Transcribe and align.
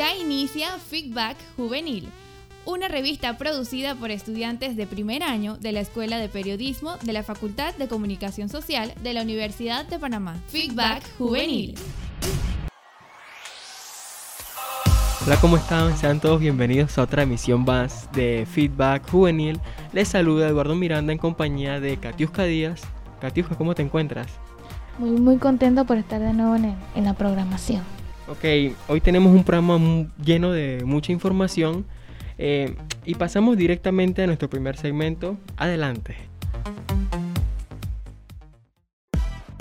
Ya 0.00 0.16
inicia 0.16 0.78
Feedback 0.78 1.36
Juvenil, 1.58 2.08
una 2.64 2.88
revista 2.88 3.36
producida 3.36 3.94
por 3.94 4.10
estudiantes 4.10 4.74
de 4.74 4.86
primer 4.86 5.22
año 5.22 5.58
de 5.58 5.72
la 5.72 5.80
Escuela 5.80 6.16
de 6.16 6.30
Periodismo 6.30 6.96
de 7.02 7.12
la 7.12 7.22
Facultad 7.22 7.74
de 7.74 7.86
Comunicación 7.86 8.48
Social 8.48 8.94
de 9.02 9.12
la 9.12 9.20
Universidad 9.20 9.84
de 9.84 9.98
Panamá. 9.98 10.36
Feedback 10.46 11.02
Juvenil. 11.18 11.74
Hola, 15.26 15.38
¿cómo 15.38 15.58
están? 15.58 15.94
Sean 15.98 16.18
todos 16.18 16.40
bienvenidos 16.40 16.96
a 16.96 17.02
otra 17.02 17.24
emisión 17.24 17.66
más 17.66 18.10
de 18.12 18.46
Feedback 18.50 19.06
Juvenil. 19.10 19.60
Les 19.92 20.08
saluda 20.08 20.48
Eduardo 20.48 20.74
Miranda 20.76 21.12
en 21.12 21.18
compañía 21.18 21.78
de 21.78 21.98
Katiuska 21.98 22.44
Díaz. 22.44 22.80
Katiuska, 23.20 23.54
¿cómo 23.54 23.74
te 23.74 23.82
encuentras? 23.82 24.28
Muy, 24.98 25.20
muy 25.20 25.36
contento 25.36 25.84
por 25.84 25.98
estar 25.98 26.22
de 26.22 26.32
nuevo 26.32 26.56
en, 26.56 26.74
en 26.94 27.04
la 27.04 27.12
programación. 27.12 27.99
Ok, 28.30 28.44
hoy 28.86 29.00
tenemos 29.00 29.34
un 29.34 29.42
programa 29.42 30.06
lleno 30.24 30.52
de 30.52 30.84
mucha 30.84 31.10
información 31.10 31.84
eh, 32.38 32.76
y 33.04 33.16
pasamos 33.16 33.56
directamente 33.56 34.22
a 34.22 34.28
nuestro 34.28 34.48
primer 34.48 34.76
segmento. 34.76 35.36
Adelante. 35.56 36.14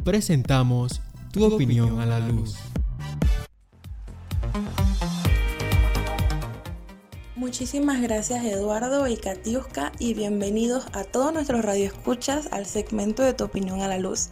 Presentamos 0.03 1.01
tu 1.31 1.45
opinión 1.45 1.99
a 1.99 2.05
la 2.05 2.19
luz. 2.19 2.59
Muchísimas 7.35 7.99
gracias 8.03 8.45
Eduardo 8.45 9.07
y 9.07 9.17
Katiuska 9.17 9.93
y 9.97 10.13
bienvenidos 10.13 10.85
a 10.93 11.05
todos 11.05 11.33
nuestros 11.33 11.65
radioescuchas 11.65 12.49
al 12.51 12.67
segmento 12.67 13.23
de 13.23 13.33
Tu 13.33 13.45
opinión 13.45 13.81
a 13.81 13.87
la 13.87 13.97
luz. 13.97 14.29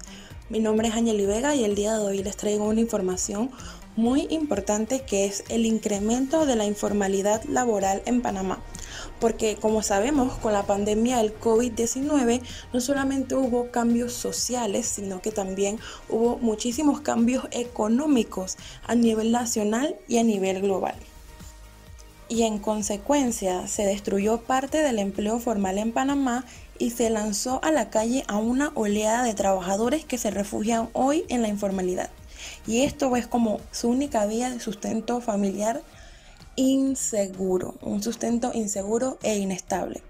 Mi 0.49 0.59
nombre 0.59 0.89
es 0.89 0.93
Ángel 0.93 1.25
Vega 1.25 1.55
y 1.55 1.63
el 1.63 1.73
día 1.73 1.97
de 1.97 2.05
hoy 2.05 2.23
les 2.23 2.37
traigo 2.37 2.65
una 2.65 2.79
información 2.79 3.49
muy 3.97 4.27
importante 4.29 5.01
que 5.01 5.25
es 5.25 5.43
el 5.49 5.65
incremento 5.65 6.45
de 6.45 6.55
la 6.55 6.65
informalidad 6.65 7.43
laboral 7.43 8.01
en 8.05 8.21
Panamá. 8.21 8.59
Porque 9.19 9.57
como 9.57 9.81
sabemos, 9.81 10.37
con 10.37 10.53
la 10.53 10.65
pandemia 10.65 11.17
del 11.17 11.37
COVID-19 11.37 12.41
no 12.71 12.79
solamente 12.79 13.35
hubo 13.35 13.71
cambios 13.71 14.13
sociales, 14.13 14.87
sino 14.87 15.21
que 15.21 15.31
también 15.31 15.79
hubo 16.07 16.37
muchísimos 16.37 17.01
cambios 17.01 17.45
económicos 17.51 18.57
a 18.85 18.95
nivel 18.95 19.31
nacional 19.31 19.97
y 20.07 20.19
a 20.19 20.23
nivel 20.23 20.61
global 20.61 20.95
y 22.29 22.43
en 22.43 22.59
consecuencia 22.59 23.67
se 23.67 23.83
destruyó 23.83 24.41
parte 24.41 24.79
del 24.79 24.99
empleo 24.99 25.39
formal 25.39 25.77
en 25.77 25.93
Panamá 25.93 26.45
y 26.79 26.91
se 26.91 27.09
lanzó 27.09 27.63
a 27.63 27.71
la 27.71 27.89
calle 27.89 28.23
a 28.27 28.37
una 28.37 28.71
oleada 28.75 29.23
de 29.23 29.33
trabajadores 29.33 30.05
que 30.05 30.17
se 30.17 30.31
refugian 30.31 30.89
hoy 30.93 31.25
en 31.29 31.41
la 31.41 31.47
informalidad. 31.47 32.09
Y 32.67 32.81
esto 32.81 33.15
es 33.15 33.25
como 33.25 33.59
su 33.71 33.89
única 33.89 34.25
vía 34.25 34.49
de 34.49 34.59
sustento 34.59 35.21
familiar 35.21 35.81
inseguro, 36.57 37.75
un 37.81 38.03
sustento 38.03 38.51
inseguro 38.53 39.17
e 39.23 39.37
inestable. 39.37 40.01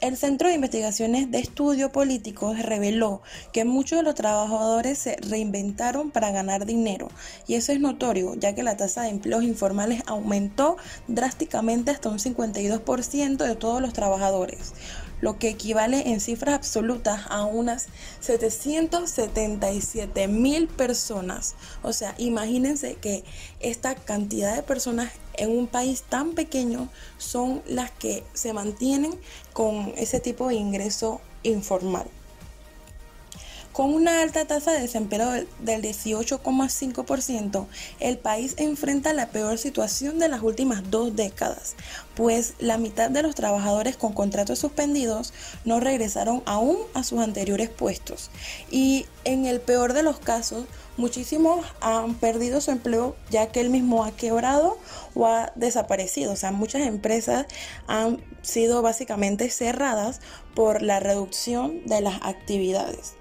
El 0.00 0.16
Centro 0.16 0.46
de 0.46 0.54
Investigaciones 0.54 1.28
de 1.32 1.40
Estudio 1.40 1.90
Políticos 1.90 2.62
reveló 2.62 3.20
que 3.52 3.64
muchos 3.64 3.98
de 3.98 4.04
los 4.04 4.14
trabajadores 4.14 4.96
se 4.96 5.16
reinventaron 5.16 6.12
para 6.12 6.30
ganar 6.30 6.66
dinero 6.66 7.08
y 7.48 7.54
eso 7.54 7.72
es 7.72 7.80
notorio 7.80 8.36
ya 8.36 8.54
que 8.54 8.62
la 8.62 8.76
tasa 8.76 9.02
de 9.02 9.08
empleos 9.08 9.42
informales 9.42 10.04
aumentó 10.06 10.76
drásticamente 11.08 11.90
hasta 11.90 12.10
un 12.10 12.20
52% 12.20 13.38
de 13.38 13.56
todos 13.56 13.82
los 13.82 13.92
trabajadores, 13.92 14.72
lo 15.20 15.38
que 15.38 15.48
equivale 15.48 16.10
en 16.10 16.20
cifras 16.20 16.54
absolutas 16.54 17.22
a 17.28 17.44
unas 17.44 17.88
777 18.20 20.28
mil 20.28 20.68
personas. 20.68 21.54
O 21.82 21.92
sea, 21.92 22.14
imagínense 22.18 22.96
que 22.96 23.24
esta 23.60 23.94
cantidad 23.94 24.54
de 24.54 24.62
personas 24.62 25.10
en 25.34 25.50
un 25.50 25.66
país 25.66 26.02
tan 26.02 26.32
pequeño 26.32 26.88
son 27.16 27.62
las 27.66 27.90
que 27.90 28.24
se 28.34 28.52
mantienen 28.52 29.18
con 29.52 29.92
ese 29.96 30.20
tipo 30.20 30.48
de 30.48 30.54
ingreso 30.54 31.20
informal. 31.42 32.06
Con 33.78 33.94
una 33.94 34.22
alta 34.22 34.44
tasa 34.44 34.72
de 34.72 34.80
desempleo 34.80 35.30
del 35.30 35.82
18,5%, 35.82 37.68
el 38.00 38.18
país 38.18 38.54
enfrenta 38.56 39.12
la 39.12 39.28
peor 39.28 39.56
situación 39.56 40.18
de 40.18 40.28
las 40.28 40.42
últimas 40.42 40.90
dos 40.90 41.14
décadas, 41.14 41.76
pues 42.16 42.54
la 42.58 42.76
mitad 42.76 43.08
de 43.08 43.22
los 43.22 43.36
trabajadores 43.36 43.96
con 43.96 44.14
contratos 44.14 44.58
suspendidos 44.58 45.32
no 45.64 45.78
regresaron 45.78 46.42
aún 46.44 46.76
a 46.92 47.04
sus 47.04 47.20
anteriores 47.20 47.68
puestos. 47.68 48.32
Y 48.68 49.06
en 49.22 49.46
el 49.46 49.60
peor 49.60 49.92
de 49.92 50.02
los 50.02 50.18
casos, 50.18 50.66
muchísimos 50.96 51.64
han 51.80 52.16
perdido 52.16 52.60
su 52.60 52.72
empleo 52.72 53.14
ya 53.30 53.52
que 53.52 53.60
él 53.60 53.70
mismo 53.70 54.04
ha 54.04 54.10
quebrado 54.10 54.76
o 55.14 55.26
ha 55.26 55.52
desaparecido. 55.54 56.32
O 56.32 56.36
sea, 56.36 56.50
muchas 56.50 56.82
empresas 56.82 57.46
han 57.86 58.20
sido 58.42 58.82
básicamente 58.82 59.48
cerradas 59.50 60.20
por 60.56 60.82
la 60.82 60.98
reducción 60.98 61.86
de 61.86 62.00
las 62.00 62.18
actividades. 62.24 63.17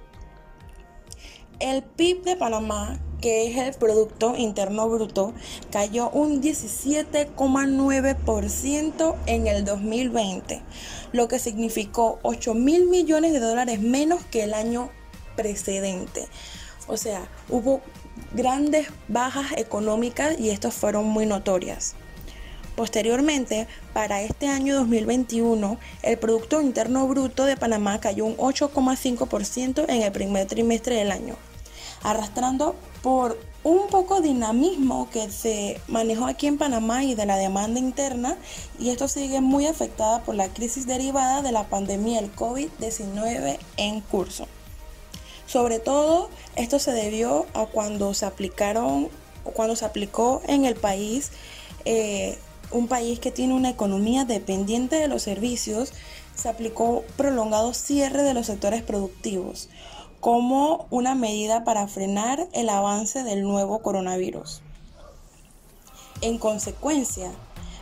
El 1.59 1.81
PIB 1.81 2.21
de 2.21 2.35
Panamá, 2.35 2.99
que 3.19 3.47
es 3.47 3.57
el 3.57 3.73
Producto 3.73 4.35
Interno 4.37 4.87
Bruto, 4.87 5.33
cayó 5.71 6.11
un 6.11 6.39
17,9% 6.39 9.15
en 9.25 9.47
el 9.47 9.65
2020, 9.65 10.61
lo 11.13 11.27
que 11.27 11.39
significó 11.39 12.19
8 12.21 12.53
mil 12.53 12.85
millones 12.85 13.33
de 13.33 13.39
dólares 13.39 13.81
menos 13.81 14.23
que 14.25 14.43
el 14.43 14.53
año 14.53 14.91
precedente. 15.35 16.27
O 16.87 16.95
sea, 16.95 17.27
hubo 17.49 17.81
grandes 18.33 18.89
bajas 19.07 19.53
económicas 19.57 20.39
y 20.39 20.51
estas 20.51 20.75
fueron 20.75 21.05
muy 21.05 21.25
notorias. 21.25 21.95
Posteriormente, 22.75 23.65
para 23.91 24.21
este 24.21 24.47
año 24.47 24.75
2021, 24.75 25.79
el 26.03 26.19
Producto 26.19 26.61
Interno 26.61 27.07
Bruto 27.07 27.45
de 27.45 27.57
Panamá 27.57 27.99
cayó 27.99 28.25
un 28.25 28.37
8,5% 28.37 29.85
en 29.89 30.03
el 30.03 30.11
primer 30.11 30.45
trimestre 30.45 30.97
del 30.97 31.11
año, 31.11 31.35
arrastrando 32.03 32.75
por 33.01 33.37
un 33.63 33.87
poco 33.87 34.21
dinamismo 34.21 35.09
que 35.11 35.29
se 35.29 35.81
manejó 35.87 36.25
aquí 36.25 36.47
en 36.47 36.57
Panamá 36.57 37.03
y 37.03 37.15
de 37.15 37.25
la 37.25 37.35
demanda 37.35 37.79
interna 37.79 38.37
y 38.79 38.91
esto 38.91 39.07
sigue 39.07 39.41
muy 39.41 39.65
afectada 39.65 40.23
por 40.23 40.35
la 40.35 40.47
crisis 40.47 40.87
derivada 40.87 41.41
de 41.41 41.51
la 41.51 41.67
pandemia 41.67 42.21
del 42.21 42.33
COVID-19 42.33 43.57
en 43.75 44.01
curso. 44.01 44.47
Sobre 45.47 45.79
todo, 45.79 46.29
esto 46.55 46.79
se 46.79 46.91
debió 46.91 47.45
a 47.53 47.65
cuando 47.65 48.13
se 48.13 48.25
aplicaron, 48.25 49.09
cuando 49.43 49.75
se 49.75 49.85
aplicó 49.85 50.41
en 50.47 50.65
el 50.65 50.75
país 50.75 51.31
eh, 51.85 52.37
un 52.71 52.87
país 52.87 53.19
que 53.19 53.31
tiene 53.31 53.53
una 53.53 53.69
economía 53.69 54.25
dependiente 54.25 54.97
de 54.97 55.07
los 55.07 55.23
servicios, 55.23 55.93
se 56.35 56.49
aplicó 56.49 57.03
prolongado 57.15 57.73
cierre 57.73 58.23
de 58.23 58.33
los 58.33 58.45
sectores 58.45 58.83
productivos 58.83 59.69
como 60.27 60.87
una 60.89 61.15
medida 61.15 61.63
para 61.63 61.87
frenar 61.87 62.49
el 62.51 62.67
avance 62.67 63.23
del 63.23 63.43
nuevo 63.43 63.79
coronavirus. 63.79 64.61
En 66.19 66.37
consecuencia, 66.37 67.31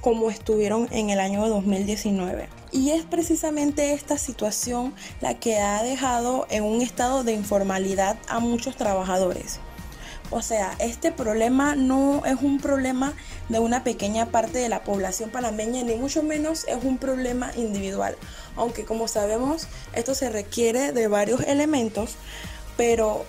como 0.00 0.30
estuvieron 0.30 0.88
en 0.90 1.10
el 1.10 1.20
año 1.20 1.46
2019. 1.46 2.48
Y 2.72 2.90
es 2.90 3.04
precisamente 3.04 3.92
esta 3.92 4.16
situación 4.16 4.94
la 5.20 5.34
que 5.34 5.58
ha 5.58 5.82
dejado 5.82 6.46
en 6.48 6.64
un 6.64 6.80
estado 6.80 7.22
de 7.22 7.32
informalidad 7.32 8.16
a 8.28 8.38
muchos 8.38 8.76
trabajadores. 8.76 9.60
O 10.30 10.42
sea, 10.42 10.74
este 10.78 11.10
problema 11.10 11.74
no 11.74 12.24
es 12.26 12.36
un 12.42 12.60
problema 12.60 13.14
de 13.48 13.60
una 13.60 13.82
pequeña 13.82 14.26
parte 14.26 14.58
de 14.58 14.68
la 14.68 14.84
población 14.84 15.30
panameña, 15.30 15.82
ni 15.84 15.94
mucho 15.94 16.22
menos 16.22 16.66
es 16.68 16.84
un 16.84 16.98
problema 16.98 17.50
individual. 17.56 18.16
Aunque 18.56 18.84
como 18.84 19.08
sabemos, 19.08 19.68
esto 19.94 20.14
se 20.14 20.28
requiere 20.28 20.92
de 20.92 21.08
varios 21.08 21.40
elementos, 21.40 22.16
pero 22.76 23.24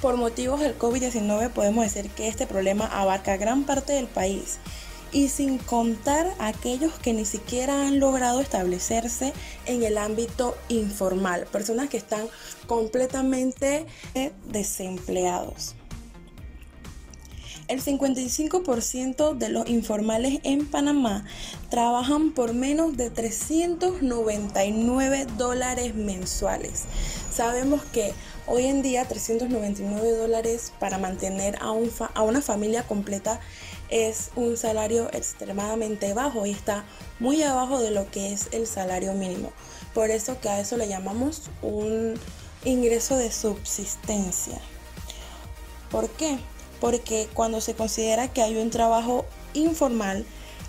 por 0.00 0.16
motivos 0.16 0.60
del 0.60 0.76
COVID-19 0.76 1.50
podemos 1.50 1.84
decir 1.84 2.10
que 2.10 2.28
este 2.28 2.46
problema 2.46 2.86
abarca 2.86 3.36
gran 3.36 3.62
parte 3.64 3.92
del 3.92 4.06
país 4.06 4.58
y 5.12 5.28
sin 5.28 5.58
contar 5.58 6.34
aquellos 6.40 6.92
que 6.94 7.12
ni 7.12 7.24
siquiera 7.24 7.86
han 7.86 8.00
logrado 8.00 8.40
establecerse 8.40 9.32
en 9.64 9.84
el 9.84 9.96
ámbito 9.96 10.56
informal, 10.68 11.46
personas 11.52 11.88
que 11.88 11.96
están 11.96 12.26
completamente 12.66 13.86
desempleados. 14.46 15.76
El 17.66 17.82
55% 17.82 19.38
de 19.38 19.48
los 19.48 19.66
informales 19.70 20.38
en 20.42 20.66
Panamá 20.66 21.24
trabajan 21.70 22.32
por 22.32 22.52
menos 22.52 22.98
de 22.98 23.08
399 23.08 25.26
dólares 25.38 25.94
mensuales. 25.94 26.82
Sabemos 27.32 27.82
que 27.84 28.12
hoy 28.46 28.66
en 28.66 28.82
día 28.82 29.06
399 29.06 30.10
dólares 30.10 30.74
para 30.78 30.98
mantener 30.98 31.56
a, 31.62 31.72
a 32.14 32.22
una 32.22 32.42
familia 32.42 32.86
completa 32.86 33.40
es 33.88 34.30
un 34.36 34.58
salario 34.58 35.08
extremadamente 35.14 36.12
bajo 36.12 36.44
y 36.44 36.50
está 36.50 36.84
muy 37.18 37.42
abajo 37.42 37.80
de 37.80 37.92
lo 37.92 38.10
que 38.10 38.34
es 38.34 38.48
el 38.52 38.66
salario 38.66 39.14
mínimo. 39.14 39.52
Por 39.94 40.10
eso 40.10 40.38
que 40.38 40.50
a 40.50 40.60
eso 40.60 40.76
le 40.76 40.86
llamamos 40.86 41.44
un 41.62 42.12
ingreso 42.64 43.16
de 43.16 43.32
subsistencia. 43.32 44.60
¿Por 45.90 46.10
qué? 46.10 46.38
Porque 46.84 47.30
cuando 47.32 47.62
se 47.62 47.72
considera 47.72 48.28
que 48.28 48.42
hay 48.42 48.58
un 48.58 48.68
trabajo 48.68 49.24
informal, 49.54 50.26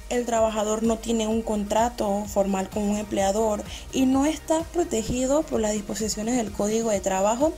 el 0.07 0.25
trabajador 0.25 0.81
no 0.81 0.97
tiene 0.97 1.27
un 1.27 1.41
contrato 1.41 2.23
formal 2.25 2.69
con 2.69 2.83
un 2.83 2.95
empleador 2.95 3.61
y 3.91 4.05
no 4.05 4.25
está 4.25 4.61
protegido 4.61 5.43
por 5.43 5.59
las 5.59 5.73
disposiciones 5.73 6.37
del 6.37 6.53
Código 6.53 6.89
de 6.89 7.01
Trabajo 7.01 7.51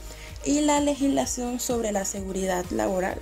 y 0.43 0.61
la 0.61 0.79
legislación 0.79 1.59
sobre 1.59 1.91
la 1.91 2.03
seguridad 2.03 2.65
laboral. 2.71 3.21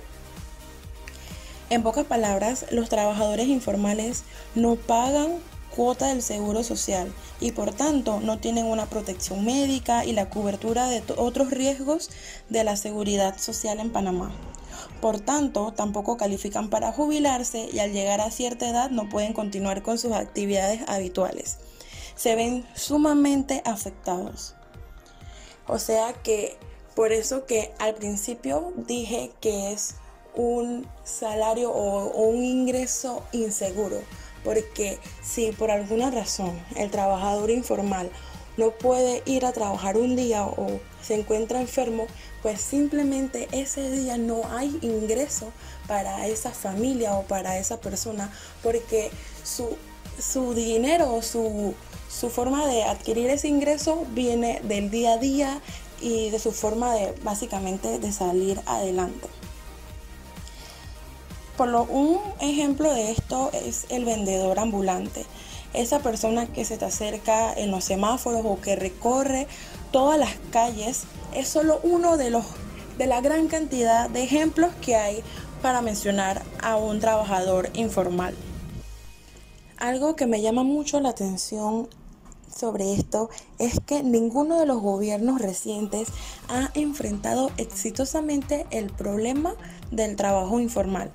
En 1.68 1.82
pocas 1.82 2.06
palabras, 2.06 2.64
los 2.70 2.88
trabajadores 2.88 3.48
informales 3.48 4.22
no 4.54 4.76
pagan 4.76 5.34
cuota 5.68 6.06
del 6.06 6.22
seguro 6.22 6.62
social 6.62 7.12
y 7.40 7.52
por 7.52 7.74
tanto 7.74 8.20
no 8.20 8.38
tienen 8.38 8.64
una 8.64 8.86
protección 8.86 9.44
médica 9.44 10.06
y 10.06 10.12
la 10.12 10.30
cobertura 10.30 10.88
de 10.88 11.02
otros 11.18 11.50
riesgos 11.50 12.08
de 12.48 12.64
la 12.64 12.76
seguridad 12.76 13.36
social 13.36 13.80
en 13.80 13.90
Panamá. 13.90 14.32
Por 15.00 15.20
tanto, 15.20 15.72
tampoco 15.72 16.16
califican 16.16 16.70
para 16.70 16.92
jubilarse 16.92 17.68
y 17.72 17.78
al 17.78 17.92
llegar 17.92 18.20
a 18.20 18.30
cierta 18.30 18.68
edad 18.68 18.90
no 18.90 19.08
pueden 19.08 19.32
continuar 19.32 19.82
con 19.82 19.98
sus 19.98 20.12
actividades 20.12 20.82
habituales. 20.88 21.58
Se 22.14 22.34
ven 22.34 22.66
sumamente 22.74 23.62
afectados. 23.64 24.54
O 25.66 25.78
sea 25.78 26.12
que 26.12 26.56
por 26.94 27.12
eso 27.12 27.44
que 27.44 27.72
al 27.78 27.94
principio 27.94 28.72
dije 28.76 29.30
que 29.40 29.72
es 29.72 29.96
un 30.34 30.86
salario 31.04 31.70
o, 31.72 32.06
un 32.28 32.44
ingreso 32.44 33.22
inseguro. 33.32 34.00
Porque 34.44 34.98
si 35.22 35.50
por 35.52 35.70
alguna 35.70 36.10
razón 36.10 36.58
el 36.76 36.90
trabajador 36.90 37.50
informal 37.50 38.10
no 38.56 38.70
puede 38.70 39.22
ir 39.26 39.44
a 39.44 39.52
trabajar 39.52 39.96
un 39.96 40.14
día 40.14 40.46
o 40.46 40.80
se 41.02 41.14
encuentra 41.14 41.60
enfermo, 41.60 42.06
pues 42.46 42.60
simplemente 42.60 43.48
ese 43.50 43.90
día 43.90 44.18
no 44.18 44.42
hay 44.52 44.78
ingreso 44.80 45.50
para 45.88 46.28
esa 46.28 46.52
familia 46.52 47.14
o 47.14 47.24
para 47.24 47.58
esa 47.58 47.80
persona 47.80 48.30
porque 48.62 49.10
su, 49.42 49.76
su 50.16 50.54
dinero 50.54 51.12
o 51.12 51.22
su, 51.22 51.74
su 52.08 52.30
forma 52.30 52.64
de 52.68 52.84
adquirir 52.84 53.30
ese 53.30 53.48
ingreso 53.48 54.06
viene 54.10 54.60
del 54.62 54.92
día 54.92 55.14
a 55.14 55.16
día 55.16 55.60
y 56.00 56.30
de 56.30 56.38
su 56.38 56.52
forma 56.52 56.94
de 56.94 57.16
básicamente 57.24 57.98
de 57.98 58.12
salir 58.12 58.60
adelante. 58.66 59.26
Por 61.56 61.66
lo, 61.66 61.82
un 61.82 62.20
ejemplo 62.38 62.94
de 62.94 63.10
esto 63.10 63.50
es 63.54 63.86
el 63.88 64.04
vendedor 64.04 64.60
ambulante. 64.60 65.26
Esa 65.72 65.98
persona 65.98 66.46
que 66.46 66.64
se 66.64 66.78
te 66.78 66.84
acerca 66.84 67.52
en 67.52 67.72
los 67.72 67.82
semáforos 67.82 68.42
o 68.44 68.60
que 68.60 68.76
recorre 68.76 69.48
todas 69.90 70.18
las 70.18 70.34
calles 70.50 71.04
es 71.34 71.48
solo 71.48 71.80
uno 71.82 72.16
de 72.16 72.30
los 72.30 72.44
de 72.98 73.06
la 73.06 73.20
gran 73.20 73.46
cantidad 73.48 74.08
de 74.08 74.22
ejemplos 74.22 74.72
que 74.80 74.96
hay 74.96 75.22
para 75.60 75.82
mencionar 75.82 76.42
a 76.62 76.76
un 76.76 76.98
trabajador 76.98 77.68
informal. 77.74 78.34
Algo 79.76 80.16
que 80.16 80.26
me 80.26 80.40
llama 80.40 80.62
mucho 80.62 81.00
la 81.00 81.10
atención 81.10 81.88
sobre 82.54 82.94
esto 82.94 83.28
es 83.58 83.80
que 83.80 84.02
ninguno 84.02 84.58
de 84.58 84.64
los 84.64 84.80
gobiernos 84.80 85.42
recientes 85.42 86.08
ha 86.48 86.70
enfrentado 86.72 87.50
exitosamente 87.58 88.66
el 88.70 88.90
problema 88.90 89.54
del 89.90 90.16
trabajo 90.16 90.58
informal 90.58 91.12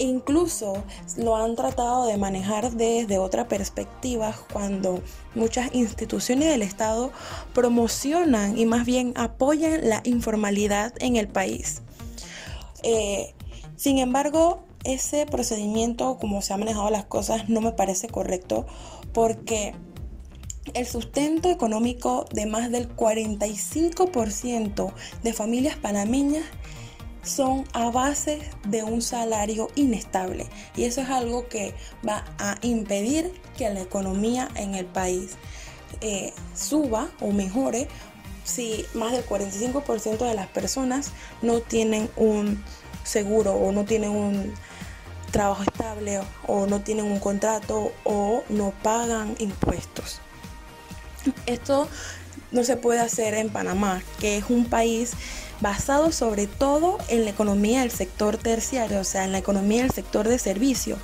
incluso 0.00 0.82
lo 1.16 1.36
han 1.36 1.56
tratado 1.56 2.06
de 2.06 2.16
manejar 2.16 2.72
desde 2.72 3.18
otra 3.18 3.48
perspectiva 3.48 4.34
cuando 4.52 5.02
muchas 5.34 5.74
instituciones 5.74 6.48
del 6.48 6.62
Estado 6.62 7.12
promocionan 7.52 8.58
y 8.58 8.66
más 8.66 8.86
bien 8.86 9.12
apoyan 9.16 9.88
la 9.88 10.00
informalidad 10.04 10.94
en 11.00 11.16
el 11.16 11.28
país. 11.28 11.82
Eh, 12.82 13.34
sin 13.76 13.98
embargo, 13.98 14.62
ese 14.84 15.26
procedimiento, 15.26 16.16
como 16.18 16.40
se 16.42 16.54
han 16.54 16.60
manejado 16.60 16.90
las 16.90 17.04
cosas, 17.04 17.48
no 17.48 17.60
me 17.60 17.72
parece 17.72 18.08
correcto 18.08 18.66
porque 19.12 19.74
el 20.74 20.86
sustento 20.86 21.50
económico 21.50 22.26
de 22.32 22.46
más 22.46 22.70
del 22.70 22.94
45% 22.94 24.92
de 25.22 25.32
familias 25.32 25.76
panameñas 25.76 26.44
son 27.22 27.64
a 27.72 27.90
base 27.90 28.40
de 28.66 28.82
un 28.82 29.02
salario 29.02 29.68
inestable 29.74 30.46
y 30.76 30.84
eso 30.84 31.02
es 31.02 31.10
algo 31.10 31.48
que 31.48 31.74
va 32.06 32.24
a 32.38 32.56
impedir 32.62 33.32
que 33.56 33.68
la 33.70 33.80
economía 33.80 34.48
en 34.54 34.74
el 34.74 34.86
país 34.86 35.36
eh, 36.00 36.32
suba 36.54 37.10
o 37.20 37.30
mejore 37.30 37.88
si 38.44 38.86
más 38.94 39.12
del 39.12 39.24
45% 39.26 40.18
de 40.18 40.34
las 40.34 40.48
personas 40.48 41.12
no 41.42 41.60
tienen 41.60 42.10
un 42.16 42.62
seguro 43.04 43.52
o 43.52 43.72
no 43.72 43.84
tienen 43.84 44.10
un 44.10 44.54
trabajo 45.30 45.62
estable 45.62 46.20
o 46.46 46.66
no 46.66 46.80
tienen 46.80 47.04
un 47.04 47.20
contrato 47.20 47.92
o 48.04 48.42
no 48.48 48.72
pagan 48.82 49.36
impuestos. 49.38 50.20
Esto 51.46 51.88
no 52.50 52.64
se 52.64 52.76
puede 52.76 53.00
hacer 53.00 53.34
en 53.34 53.50
Panamá, 53.50 54.02
que 54.18 54.38
es 54.38 54.44
un 54.48 54.64
país 54.64 55.12
basado 55.60 56.12
sobre 56.12 56.46
todo 56.46 56.98
en 57.08 57.24
la 57.24 57.30
economía 57.30 57.80
del 57.80 57.90
sector 57.90 58.36
terciario, 58.36 59.00
o 59.00 59.04
sea, 59.04 59.24
en 59.24 59.32
la 59.32 59.38
economía 59.38 59.82
del 59.82 59.92
sector 59.92 60.28
de 60.28 60.38
servicio. 60.38 60.96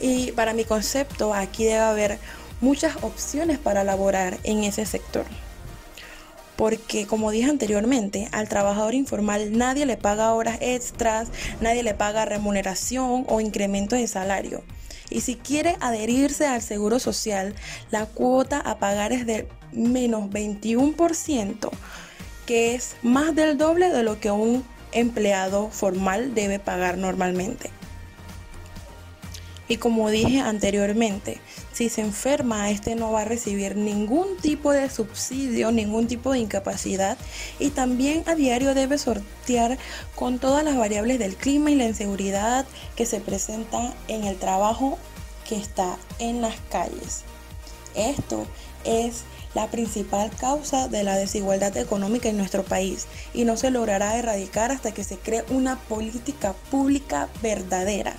Y 0.00 0.32
para 0.32 0.54
mi 0.54 0.64
concepto, 0.64 1.34
aquí 1.34 1.64
debe 1.64 1.78
haber 1.78 2.18
muchas 2.60 2.96
opciones 3.02 3.58
para 3.58 3.84
laborar 3.84 4.38
en 4.44 4.64
ese 4.64 4.86
sector. 4.86 5.24
Porque 6.56 7.06
como 7.06 7.30
dije 7.30 7.48
anteriormente, 7.48 8.28
al 8.32 8.48
trabajador 8.48 8.94
informal 8.94 9.56
nadie 9.56 9.86
le 9.86 9.96
paga 9.96 10.34
horas 10.34 10.58
extras, 10.60 11.28
nadie 11.60 11.84
le 11.84 11.94
paga 11.94 12.24
remuneración 12.24 13.24
o 13.28 13.40
incremento 13.40 13.94
de 13.94 14.08
salario. 14.08 14.64
Y 15.10 15.20
si 15.20 15.36
quiere 15.36 15.76
adherirse 15.80 16.46
al 16.46 16.60
seguro 16.60 16.98
social, 16.98 17.54
la 17.90 18.06
cuota 18.06 18.58
a 18.58 18.78
pagar 18.78 19.12
es 19.12 19.24
de 19.24 19.48
menos 19.72 20.30
21% 20.30 21.70
que 22.48 22.74
es 22.74 22.96
más 23.02 23.34
del 23.34 23.58
doble 23.58 23.90
de 23.90 24.02
lo 24.02 24.20
que 24.20 24.30
un 24.30 24.64
empleado 24.92 25.68
formal 25.68 26.34
debe 26.34 26.58
pagar 26.58 26.96
normalmente. 26.96 27.68
Y 29.68 29.76
como 29.76 30.08
dije 30.08 30.40
anteriormente, 30.40 31.42
si 31.74 31.90
se 31.90 32.00
enferma, 32.00 32.70
este 32.70 32.94
no 32.94 33.12
va 33.12 33.20
a 33.20 33.24
recibir 33.26 33.76
ningún 33.76 34.38
tipo 34.38 34.72
de 34.72 34.88
subsidio, 34.88 35.72
ningún 35.72 36.06
tipo 36.06 36.32
de 36.32 36.38
incapacidad 36.38 37.18
y 37.58 37.68
también 37.68 38.24
a 38.26 38.34
diario 38.34 38.72
debe 38.72 38.96
sortear 38.96 39.76
con 40.14 40.38
todas 40.38 40.64
las 40.64 40.78
variables 40.78 41.18
del 41.18 41.36
clima 41.36 41.70
y 41.70 41.74
la 41.74 41.84
inseguridad 41.84 42.64
que 42.96 43.04
se 43.04 43.20
presentan 43.20 43.92
en 44.08 44.24
el 44.24 44.38
trabajo 44.38 44.96
que 45.46 45.56
está 45.56 45.98
en 46.18 46.40
las 46.40 46.54
calles. 46.70 47.24
Esto 47.94 48.46
es 48.84 49.24
la 49.54 49.68
principal 49.68 50.30
causa 50.30 50.88
de 50.88 51.02
la 51.02 51.16
desigualdad 51.16 51.76
económica 51.76 52.28
en 52.28 52.36
nuestro 52.36 52.64
país 52.64 53.06
y 53.34 53.44
no 53.44 53.56
se 53.56 53.70
logrará 53.70 54.16
erradicar 54.16 54.70
hasta 54.70 54.92
que 54.92 55.04
se 55.04 55.18
cree 55.18 55.44
una 55.50 55.76
política 55.76 56.54
pública 56.70 57.28
verdadera, 57.42 58.14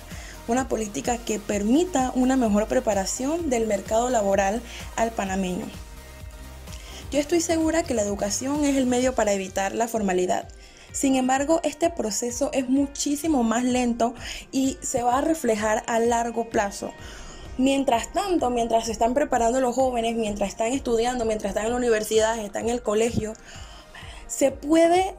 una 0.48 0.68
política 0.68 1.18
que 1.18 1.38
permita 1.38 2.12
una 2.14 2.36
mejor 2.36 2.66
preparación 2.66 3.50
del 3.50 3.66
mercado 3.66 4.10
laboral 4.10 4.62
al 4.96 5.10
panameño. 5.12 5.66
Yo 7.10 7.18
estoy 7.18 7.40
segura 7.40 7.82
que 7.82 7.94
la 7.94 8.02
educación 8.02 8.64
es 8.64 8.76
el 8.76 8.86
medio 8.86 9.14
para 9.14 9.32
evitar 9.32 9.74
la 9.74 9.88
formalidad. 9.88 10.48
Sin 10.92 11.16
embargo, 11.16 11.60
este 11.62 11.90
proceso 11.90 12.50
es 12.52 12.68
muchísimo 12.68 13.42
más 13.42 13.64
lento 13.64 14.14
y 14.50 14.78
se 14.80 15.02
va 15.02 15.18
a 15.18 15.20
reflejar 15.20 15.84
a 15.86 15.98
largo 15.98 16.50
plazo. 16.50 16.92
Mientras 17.60 18.10
tanto, 18.10 18.48
mientras 18.48 18.86
se 18.86 18.92
están 18.92 19.12
preparando 19.12 19.60
los 19.60 19.74
jóvenes, 19.74 20.16
mientras 20.16 20.48
están 20.48 20.68
estudiando, 20.72 21.26
mientras 21.26 21.50
están 21.50 21.66
en 21.66 21.72
la 21.72 21.76
universidad, 21.76 22.38
están 22.38 22.64
en 22.64 22.70
el 22.70 22.82
colegio, 22.82 23.34
se 24.26 24.50
puede 24.50 25.14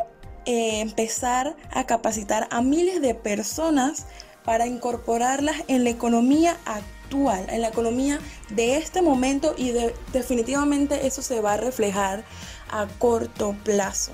eh, 0.45 0.79
empezar 0.79 1.55
a 1.69 1.85
capacitar 1.85 2.47
a 2.49 2.63
miles 2.63 2.99
de 2.99 3.13
personas 3.13 4.07
para 4.43 4.65
incorporarlas 4.65 5.57
en 5.67 5.83
la 5.83 5.91
economía 5.91 6.57
actual, 6.65 7.45
en 7.47 7.61
la 7.61 7.67
economía 7.67 8.19
de 8.49 8.77
este 8.77 9.03
momento 9.03 9.53
y 9.55 9.75
definitivamente 10.11 11.05
eso 11.05 11.21
se 11.21 11.41
va 11.41 11.53
a 11.53 11.57
reflejar 11.57 12.23
a 12.71 12.87
corto 12.97 13.55
plazo, 13.63 14.13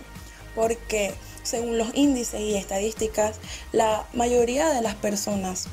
porque 0.53 1.13
según 1.43 1.77
los 1.77 1.95
índices 1.95 2.41
y 2.41 2.55
estadísticas, 2.55 3.37
la 3.71 4.05
mayoría 4.11 4.67
de 4.67 4.81
las 4.81 4.95
personas 4.95 5.69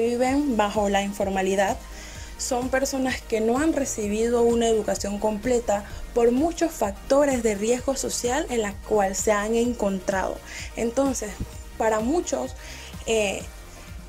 viven 0.00 0.56
bajo 0.56 0.88
la 0.88 1.02
informalidad 1.02 1.76
son 2.38 2.68
personas 2.68 3.20
que 3.20 3.40
no 3.40 3.58
han 3.58 3.72
recibido 3.72 4.42
una 4.42 4.68
educación 4.68 5.18
completa 5.18 5.84
por 6.14 6.32
muchos 6.32 6.72
factores 6.72 7.42
de 7.42 7.54
riesgo 7.54 7.96
social 7.96 8.46
en 8.50 8.62
la 8.62 8.74
cual 8.88 9.14
se 9.14 9.32
han 9.32 9.54
encontrado. 9.54 10.36
Entonces, 10.76 11.30
para 11.78 12.00
muchos 12.00 12.54
eh, 13.06 13.42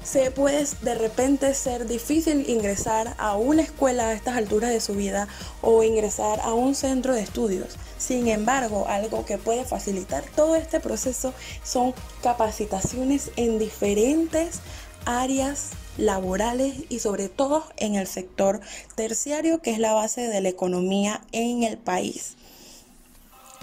se 0.03 0.31
puede 0.31 0.65
de 0.83 0.95
repente 0.95 1.53
ser 1.53 1.85
difícil 1.85 2.49
ingresar 2.49 3.13
a 3.17 3.35
una 3.35 3.61
escuela 3.61 4.07
a 4.07 4.13
estas 4.13 4.37
alturas 4.37 4.71
de 4.71 4.79
su 4.79 4.93
vida 4.93 5.27
o 5.61 5.83
ingresar 5.83 6.39
a 6.41 6.53
un 6.53 6.75
centro 6.75 7.13
de 7.13 7.21
estudios. 7.21 7.75
Sin 7.97 8.29
embargo, 8.29 8.85
algo 8.87 9.25
que 9.25 9.37
puede 9.37 9.65
facilitar 9.65 10.23
todo 10.33 10.55
este 10.55 10.79
proceso 10.79 11.33
son 11.63 11.93
capacitaciones 12.23 13.31
en 13.35 13.59
diferentes 13.59 14.61
áreas 15.07 15.71
laborales 15.97 16.75
y 16.89 16.99
sobre 16.99 17.29
todo 17.29 17.63
en 17.77 17.95
el 17.95 18.05
sector 18.05 18.59
terciario 18.95 19.61
que 19.61 19.71
es 19.71 19.79
la 19.79 19.93
base 19.93 20.27
de 20.27 20.41
la 20.41 20.49
economía 20.49 21.21
en 21.31 21.63
el 21.63 21.77
país. 21.77 22.35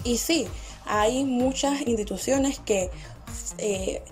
Y 0.03 0.17
sí, 0.17 0.47
hay 0.85 1.23
muchas 1.23 1.81
instituciones 1.87 2.59
que 2.59 2.89
eh, 3.57 4.03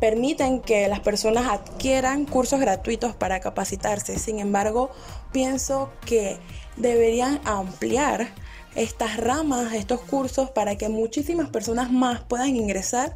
permiten 0.00 0.60
que 0.60 0.88
las 0.88 1.00
personas 1.00 1.46
adquieran 1.48 2.24
cursos 2.24 2.58
gratuitos 2.58 3.14
para 3.14 3.40
capacitarse. 3.40 4.18
Sin 4.18 4.38
embargo, 4.38 4.90
pienso 5.32 5.90
que 6.06 6.38
deberían 6.76 7.40
ampliar 7.44 8.28
estas 8.74 9.16
ramas, 9.18 9.74
estos 9.74 10.00
cursos, 10.00 10.50
para 10.50 10.76
que 10.76 10.88
muchísimas 10.88 11.48
personas 11.50 11.92
más 11.92 12.22
puedan 12.22 12.56
ingresar 12.56 13.14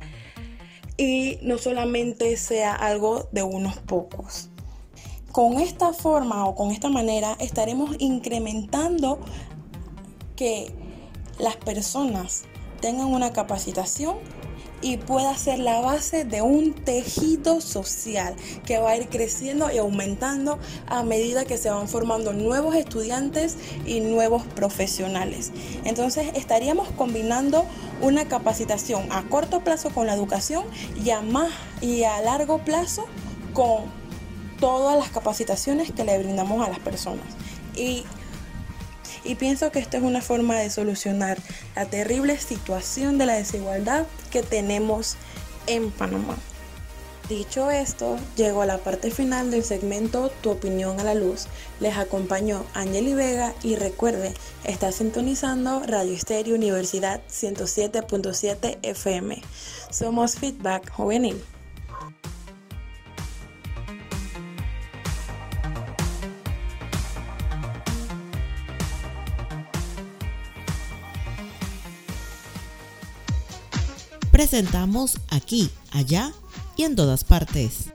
y 0.96 1.38
no 1.42 1.58
solamente 1.58 2.36
sea 2.36 2.74
algo 2.74 3.28
de 3.32 3.42
unos 3.42 3.76
pocos. 3.78 4.50
Con 5.32 5.60
esta 5.60 5.92
forma 5.92 6.46
o 6.46 6.54
con 6.54 6.70
esta 6.70 6.88
manera 6.88 7.36
estaremos 7.40 7.96
incrementando 7.98 9.18
que 10.36 10.72
las 11.38 11.56
personas 11.56 12.44
tengan 12.80 13.06
una 13.06 13.32
capacitación 13.32 14.16
y 14.84 14.98
pueda 14.98 15.34
ser 15.38 15.60
la 15.60 15.80
base 15.80 16.26
de 16.26 16.42
un 16.42 16.74
tejido 16.74 17.62
social 17.62 18.36
que 18.66 18.76
va 18.76 18.90
a 18.90 18.96
ir 18.98 19.08
creciendo 19.08 19.72
y 19.72 19.78
aumentando 19.78 20.58
a 20.86 21.02
medida 21.02 21.46
que 21.46 21.56
se 21.56 21.70
van 21.70 21.88
formando 21.88 22.34
nuevos 22.34 22.74
estudiantes 22.74 23.56
y 23.86 24.00
nuevos 24.00 24.42
profesionales. 24.42 25.52
Entonces 25.84 26.26
estaríamos 26.34 26.90
combinando 26.98 27.64
una 28.02 28.28
capacitación 28.28 29.10
a 29.10 29.22
corto 29.22 29.60
plazo 29.60 29.88
con 29.88 30.06
la 30.06 30.12
educación 30.12 30.64
y 31.02 31.08
a 31.10 31.22
más 31.22 31.48
y 31.80 32.02
a 32.02 32.20
largo 32.20 32.58
plazo 32.58 33.06
con 33.54 33.84
todas 34.60 34.98
las 34.98 35.08
capacitaciones 35.08 35.92
que 35.92 36.04
le 36.04 36.18
brindamos 36.18 36.66
a 36.66 36.68
las 36.68 36.80
personas. 36.80 37.24
Y 37.74 38.04
y 39.24 39.34
pienso 39.34 39.70
que 39.70 39.78
esto 39.78 39.96
es 39.96 40.02
una 40.02 40.20
forma 40.20 40.56
de 40.56 40.70
solucionar 40.70 41.38
la 41.74 41.86
terrible 41.86 42.38
situación 42.38 43.18
de 43.18 43.26
la 43.26 43.34
desigualdad 43.34 44.06
que 44.30 44.42
tenemos 44.42 45.16
en 45.66 45.90
Panamá. 45.90 46.36
Dicho 47.28 47.70
esto, 47.70 48.18
llego 48.36 48.60
a 48.60 48.66
la 48.66 48.76
parte 48.76 49.10
final 49.10 49.50
del 49.50 49.64
segmento 49.64 50.30
Tu 50.42 50.50
opinión 50.50 51.00
a 51.00 51.04
la 51.04 51.14
luz. 51.14 51.46
Les 51.80 51.96
acompañó 51.96 52.66
Angeli 52.74 53.14
Vega 53.14 53.54
y 53.62 53.76
recuerde, 53.76 54.34
está 54.64 54.92
sintonizando 54.92 55.82
Radio 55.86 56.12
Estéreo 56.12 56.54
Universidad 56.54 57.22
107.7 57.30 58.78
FM. 58.82 59.40
Somos 59.90 60.34
Feedback 60.34 60.90
Juvenil. 60.90 61.42
Presentamos 74.34 75.20
aquí, 75.30 75.70
allá 75.92 76.32
y 76.74 76.82
en 76.82 76.96
todas 76.96 77.22
partes. 77.22 77.92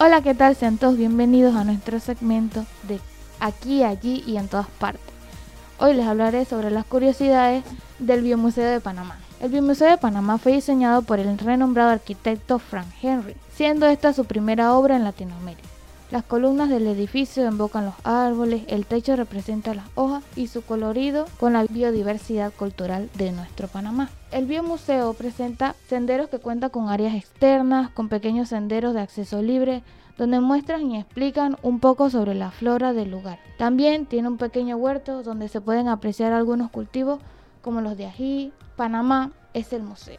Hola, 0.00 0.20
¿qué 0.22 0.34
tal? 0.34 0.56
Sean 0.56 0.76
todos 0.76 0.96
bienvenidos 0.96 1.54
a 1.54 1.62
nuestro 1.62 2.00
segmento 2.00 2.66
de 2.88 2.98
aquí, 3.38 3.84
allí 3.84 4.24
y 4.26 4.36
en 4.36 4.48
todas 4.48 4.66
partes. 4.66 5.14
Hoy 5.78 5.94
les 5.94 6.06
hablaré 6.08 6.44
sobre 6.44 6.72
las 6.72 6.84
curiosidades 6.84 7.62
del 8.00 8.22
Biomuseo 8.22 8.68
de 8.68 8.80
Panamá. 8.80 9.23
El 9.44 9.50
Biomuseo 9.50 9.90
de 9.90 9.98
Panamá 9.98 10.38
fue 10.38 10.52
diseñado 10.52 11.02
por 11.02 11.18
el 11.18 11.36
renombrado 11.36 11.90
arquitecto 11.90 12.58
Frank 12.58 12.86
Henry, 13.02 13.36
siendo 13.52 13.84
esta 13.84 14.14
su 14.14 14.24
primera 14.24 14.72
obra 14.72 14.96
en 14.96 15.04
Latinoamérica. 15.04 15.68
Las 16.10 16.24
columnas 16.24 16.70
del 16.70 16.86
edificio 16.86 17.46
invocan 17.46 17.84
los 17.84 17.94
árboles, 18.04 18.62
el 18.68 18.86
techo 18.86 19.16
representa 19.16 19.74
las 19.74 19.84
hojas 19.96 20.24
y 20.34 20.46
su 20.46 20.62
colorido 20.62 21.26
con 21.38 21.52
la 21.52 21.64
biodiversidad 21.64 22.54
cultural 22.54 23.10
de 23.18 23.32
nuestro 23.32 23.68
Panamá. 23.68 24.08
El 24.32 24.46
biomuseo 24.46 25.12
presenta 25.12 25.74
senderos 25.88 26.30
que 26.30 26.38
cuentan 26.38 26.70
con 26.70 26.88
áreas 26.88 27.14
externas, 27.14 27.90
con 27.90 28.08
pequeños 28.08 28.48
senderos 28.48 28.94
de 28.94 29.02
acceso 29.02 29.42
libre, 29.42 29.82
donde 30.16 30.40
muestran 30.40 30.90
y 30.90 30.98
explican 30.98 31.58
un 31.60 31.80
poco 31.80 32.08
sobre 32.08 32.34
la 32.34 32.50
flora 32.50 32.94
del 32.94 33.10
lugar. 33.10 33.38
También 33.58 34.06
tiene 34.06 34.28
un 34.28 34.38
pequeño 34.38 34.78
huerto 34.78 35.22
donde 35.22 35.48
se 35.48 35.60
pueden 35.60 35.88
apreciar 35.88 36.32
algunos 36.32 36.70
cultivos 36.70 37.20
como 37.60 37.82
los 37.82 37.98
de 37.98 38.06
ají, 38.06 38.52
Panamá 38.76 39.30
es 39.52 39.72
el 39.72 39.82
museo. 39.82 40.18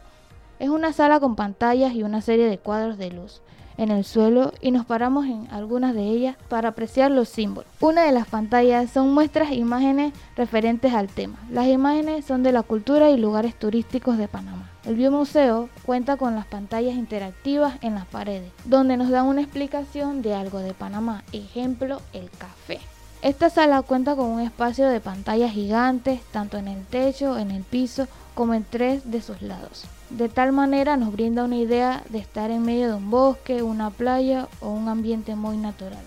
Es 0.58 0.70
una 0.70 0.92
sala 0.92 1.20
con 1.20 1.36
pantallas 1.36 1.94
y 1.94 2.02
una 2.02 2.22
serie 2.22 2.48
de 2.48 2.58
cuadros 2.58 2.96
de 2.96 3.10
luz 3.10 3.42
en 3.76 3.90
el 3.90 4.04
suelo 4.04 4.52
y 4.60 4.70
nos 4.70 4.86
paramos 4.86 5.26
en 5.26 5.48
algunas 5.50 5.94
de 5.94 6.04
ellas 6.04 6.36
para 6.48 6.70
apreciar 6.70 7.10
los 7.10 7.28
símbolos. 7.28 7.70
Una 7.80 8.04
de 8.04 8.12
las 8.12 8.26
pantallas 8.26 8.90
son 8.90 9.12
muestras 9.12 9.50
e 9.50 9.56
imágenes 9.56 10.12
referentes 10.36 10.94
al 10.94 11.08
tema. 11.08 11.38
Las 11.50 11.66
imágenes 11.66 12.24
son 12.24 12.42
de 12.42 12.52
la 12.52 12.62
cultura 12.62 13.10
y 13.10 13.18
lugares 13.18 13.54
turísticos 13.54 14.16
de 14.16 14.28
Panamá. 14.28 14.70
El 14.84 14.94
biomuseo 14.94 15.68
cuenta 15.84 16.16
con 16.16 16.34
las 16.34 16.46
pantallas 16.46 16.94
interactivas 16.94 17.74
en 17.82 17.94
las 17.94 18.06
paredes, 18.06 18.52
donde 18.64 18.96
nos 18.96 19.10
dan 19.10 19.26
una 19.26 19.42
explicación 19.42 20.22
de 20.22 20.34
algo 20.34 20.60
de 20.60 20.74
Panamá, 20.74 21.24
ejemplo, 21.32 22.00
el 22.12 22.30
café. 22.30 22.80
Esta 23.26 23.50
sala 23.50 23.82
cuenta 23.82 24.14
con 24.14 24.26
un 24.26 24.40
espacio 24.40 24.88
de 24.88 25.00
pantallas 25.00 25.50
gigantes, 25.50 26.20
tanto 26.30 26.58
en 26.58 26.68
el 26.68 26.86
techo, 26.86 27.36
en 27.38 27.50
el 27.50 27.64
piso, 27.64 28.06
como 28.36 28.54
en 28.54 28.62
tres 28.62 29.10
de 29.10 29.20
sus 29.20 29.42
lados. 29.42 29.82
De 30.10 30.28
tal 30.28 30.52
manera 30.52 30.96
nos 30.96 31.10
brinda 31.10 31.42
una 31.42 31.56
idea 31.56 32.04
de 32.08 32.18
estar 32.18 32.52
en 32.52 32.62
medio 32.62 32.86
de 32.86 32.94
un 32.94 33.10
bosque, 33.10 33.64
una 33.64 33.90
playa 33.90 34.46
o 34.60 34.70
un 34.70 34.88
ambiente 34.88 35.34
muy 35.34 35.56
natural. 35.56 36.04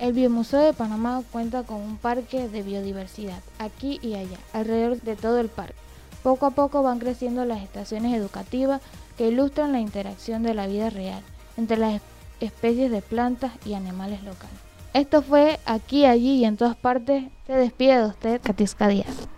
El 0.00 0.14
Biomuseo 0.14 0.62
de 0.62 0.72
Panamá 0.72 1.22
cuenta 1.30 1.62
con 1.62 1.80
un 1.80 1.96
parque 1.96 2.48
de 2.48 2.64
biodiversidad, 2.64 3.38
aquí 3.60 4.00
y 4.02 4.14
allá, 4.14 4.38
alrededor 4.52 5.00
de 5.00 5.14
todo 5.14 5.38
el 5.38 5.48
parque. 5.48 5.76
Poco 6.24 6.46
a 6.46 6.50
poco 6.50 6.82
van 6.82 6.98
creciendo 6.98 7.44
las 7.44 7.62
estaciones 7.62 8.16
educativas 8.16 8.82
que 9.16 9.28
ilustran 9.28 9.70
la 9.70 9.78
interacción 9.78 10.42
de 10.42 10.54
la 10.54 10.66
vida 10.66 10.90
real 10.90 11.22
entre 11.56 11.76
las 11.76 12.02
especies 12.40 12.90
de 12.90 13.00
plantas 13.00 13.52
y 13.64 13.74
animales 13.74 14.24
locales. 14.24 14.71
Esto 14.94 15.22
fue 15.22 15.58
aquí, 15.64 16.04
allí 16.04 16.36
y 16.36 16.44
en 16.44 16.56
todas 16.56 16.76
partes. 16.76 17.24
Se 17.46 17.54
despide 17.54 17.96
de 17.96 18.06
usted, 18.06 18.40
Katisca 18.42 18.88
Díaz. 18.88 19.28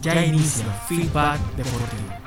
Ya 0.00 0.24
inicia 0.24 0.66
Feedback 0.88 1.40
Deportivo. 1.56 2.25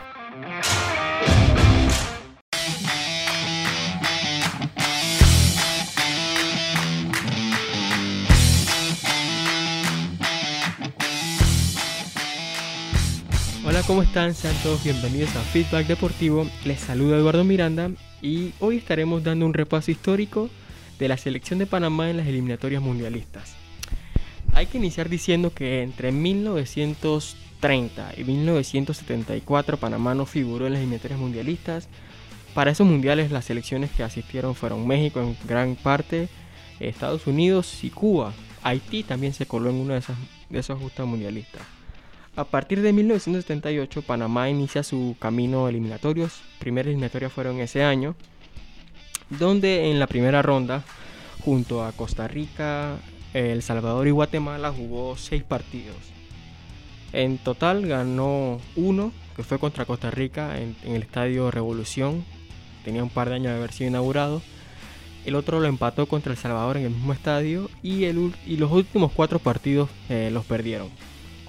¿Cómo 13.89 14.03
están? 14.03 14.35
Sean 14.35 14.53
todos 14.61 14.83
bienvenidos 14.83 15.35
a 15.35 15.41
Feedback 15.41 15.87
Deportivo. 15.87 16.45
Les 16.63 16.79
saluda 16.79 17.17
Eduardo 17.17 17.43
Miranda 17.43 17.89
y 18.21 18.53
hoy 18.59 18.77
estaremos 18.77 19.23
dando 19.23 19.47
un 19.47 19.55
repaso 19.55 19.89
histórico 19.89 20.47
de 20.99 21.07
la 21.07 21.17
selección 21.17 21.57
de 21.57 21.65
Panamá 21.65 22.11
en 22.11 22.17
las 22.17 22.27
eliminatorias 22.27 22.83
mundialistas. 22.83 23.55
hay 24.53 24.67
que 24.67 24.77
iniciar 24.77 25.09
diciendo 25.09 25.55
que 25.55 25.81
entre 25.81 26.11
1930 26.11 28.13
y 28.15 28.23
1974 28.25 29.77
Panamá 29.77 30.13
no 30.13 30.27
figuró 30.27 30.67
en 30.67 30.73
las 30.73 30.81
eliminatorias 30.81 31.19
mundialistas. 31.19 31.87
Para 32.53 32.69
esos 32.69 32.85
mundiales 32.85 33.31
las 33.31 33.45
selecciones 33.45 33.89
que 33.89 34.03
asistieron 34.03 34.53
fueron 34.53 34.85
México 34.85 35.19
en 35.19 35.35
gran 35.47 35.75
parte, 35.75 36.29
Estados 36.79 37.25
Unidos 37.25 37.83
y 37.83 37.89
Cuba. 37.89 38.33
Haití 38.61 39.01
también 39.01 39.33
se 39.33 39.47
coló 39.47 39.71
en 39.71 39.77
uno 39.77 39.93
de, 39.93 39.99
esas, 39.99 40.17
de 40.47 40.59
esos 40.59 40.77
justos 40.77 41.07
mundialistas. 41.07 41.78
A 42.39 42.45
partir 42.45 42.81
de 42.81 42.93
1978 42.93 44.01
Panamá 44.01 44.49
inicia 44.49 44.81
su 44.81 45.17
camino 45.19 45.67
eliminatorios. 45.67 46.39
Primera 46.57 46.87
eliminatoria 46.87 47.29
fueron 47.29 47.59
ese 47.59 47.83
año, 47.83 48.15
donde 49.29 49.91
en 49.91 49.99
la 49.99 50.07
primera 50.07 50.41
ronda, 50.41 50.85
junto 51.43 51.83
a 51.83 51.91
Costa 51.91 52.29
Rica, 52.29 52.95
El 53.33 53.61
Salvador 53.61 54.07
y 54.07 54.11
Guatemala, 54.11 54.71
jugó 54.71 55.17
seis 55.17 55.43
partidos. 55.43 55.97
En 57.11 57.39
total 57.39 57.85
ganó 57.85 58.61
uno, 58.77 59.11
que 59.35 59.43
fue 59.43 59.59
contra 59.59 59.83
Costa 59.83 60.09
Rica 60.09 60.61
en, 60.61 60.77
el 60.85 61.03
Estadio 61.03 61.51
Revolución. 61.51 62.23
Tenía 62.85 63.03
un 63.03 63.09
par 63.09 63.27
de 63.27 63.35
años 63.35 63.51
de 63.51 63.57
haber 63.57 63.73
sido 63.73 63.89
inaugurado. 63.89 64.41
El 65.25 65.35
otro 65.35 65.59
lo 65.59 65.67
empató 65.67 66.05
contra 66.05 66.31
El 66.31 66.37
Salvador 66.37 66.77
en 66.77 66.85
el 66.85 66.91
mismo 66.91 67.11
estadio. 67.11 67.69
Y 67.83 68.09
los 68.55 68.71
últimos 68.71 69.11
cuatro 69.11 69.39
partidos 69.39 69.89
eh, 70.07 70.29
los 70.31 70.45
perdieron. 70.45 70.87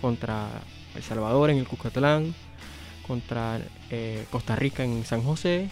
Contra 0.00 0.49
El 0.94 1.02
Salvador 1.02 1.50
en 1.50 1.59
el 1.59 1.66
Cuscatlán. 1.66 2.35
Contra 3.06 3.61
eh, 3.90 4.25
Costa 4.30 4.56
Rica 4.56 4.85
en 4.85 5.04
San 5.04 5.23
José. 5.23 5.68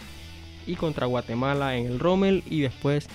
Y 0.67 0.75
contra 0.75 1.05
Guatemala 1.07 1.75
en 1.75 1.85
el 1.87 1.99
Rommel. 1.99 2.43
Y 2.49 2.61
después 2.61 3.07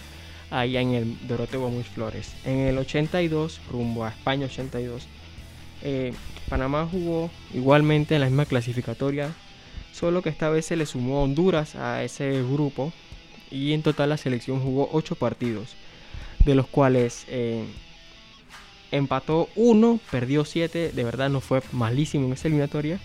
allá 0.50 0.80
en 0.80 0.94
el 0.94 1.26
Doroteo 1.26 1.60
Gómez 1.60 1.86
Flores. 1.88 2.32
En 2.44 2.58
el 2.60 2.78
82, 2.78 3.60
rumbo 3.70 4.04
a 4.04 4.10
España 4.10 4.46
82. 4.46 5.06
eh, 5.82 6.12
Panamá 6.48 6.86
jugó 6.90 7.30
igualmente 7.52 8.14
en 8.14 8.20
la 8.20 8.26
misma 8.26 8.46
clasificatoria. 8.46 9.32
Solo 9.92 10.22
que 10.22 10.28
esta 10.28 10.48
vez 10.50 10.66
se 10.66 10.76
le 10.76 10.86
sumó 10.86 11.22
Honduras 11.22 11.74
a 11.76 12.02
ese 12.02 12.42
grupo 12.42 12.92
y 13.50 13.72
en 13.72 13.82
total 13.82 14.08
la 14.10 14.16
selección 14.16 14.60
jugó 14.60 14.88
8 14.92 15.14
partidos, 15.14 15.74
de 16.44 16.54
los 16.54 16.66
cuales 16.66 17.24
eh, 17.28 17.64
empató 18.94 19.48
1, 19.56 20.00
perdió 20.10 20.44
7, 20.44 20.92
de 20.92 21.04
verdad 21.04 21.28
no 21.28 21.40
fue 21.40 21.62
malísimo 21.72 22.26
en 22.26 22.32
esa 22.32 22.48
eliminatoria. 22.48 23.00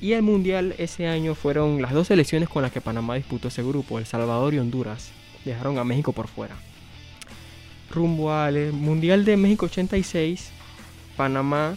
Y 0.00 0.12
el 0.12 0.22
mundial 0.22 0.74
ese 0.78 1.06
año 1.06 1.34
fueron 1.34 1.80
las 1.80 1.92
dos 1.92 2.08
selecciones 2.08 2.48
con 2.48 2.62
las 2.62 2.72
que 2.72 2.80
Panamá 2.80 3.14
disputó 3.14 3.48
ese 3.48 3.62
grupo, 3.62 3.98
El 3.98 4.06
Salvador 4.06 4.52
y 4.52 4.58
Honduras. 4.58 5.10
Dejaron 5.44 5.78
a 5.78 5.84
México 5.84 6.12
por 6.12 6.28
fuera. 6.28 6.56
Rumbo 7.90 8.32
al 8.32 8.56
eh, 8.56 8.72
Mundial 8.72 9.24
de 9.24 9.36
México 9.36 9.66
86, 9.66 10.50
Panamá 11.16 11.76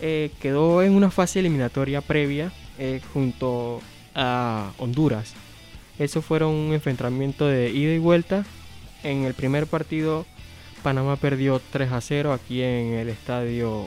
eh, 0.00 0.30
quedó 0.40 0.82
en 0.82 0.92
una 0.92 1.10
fase 1.10 1.40
eliminatoria 1.40 2.00
previa 2.00 2.52
eh, 2.78 3.00
junto 3.12 3.80
a 4.14 4.72
Honduras. 4.78 5.34
Eso 5.98 6.20
fueron 6.20 6.50
un 6.50 6.72
enfrentamiento 6.72 7.46
de 7.46 7.70
ida 7.70 7.92
y 7.92 7.98
vuelta. 7.98 8.44
En 9.02 9.24
el 9.24 9.34
primer 9.34 9.66
partido, 9.66 10.26
Panamá 10.82 11.16
perdió 11.16 11.60
3 11.70 11.92
a 11.92 12.00
0 12.00 12.32
aquí 12.32 12.62
en 12.62 12.94
el 12.94 13.08
estadio 13.08 13.86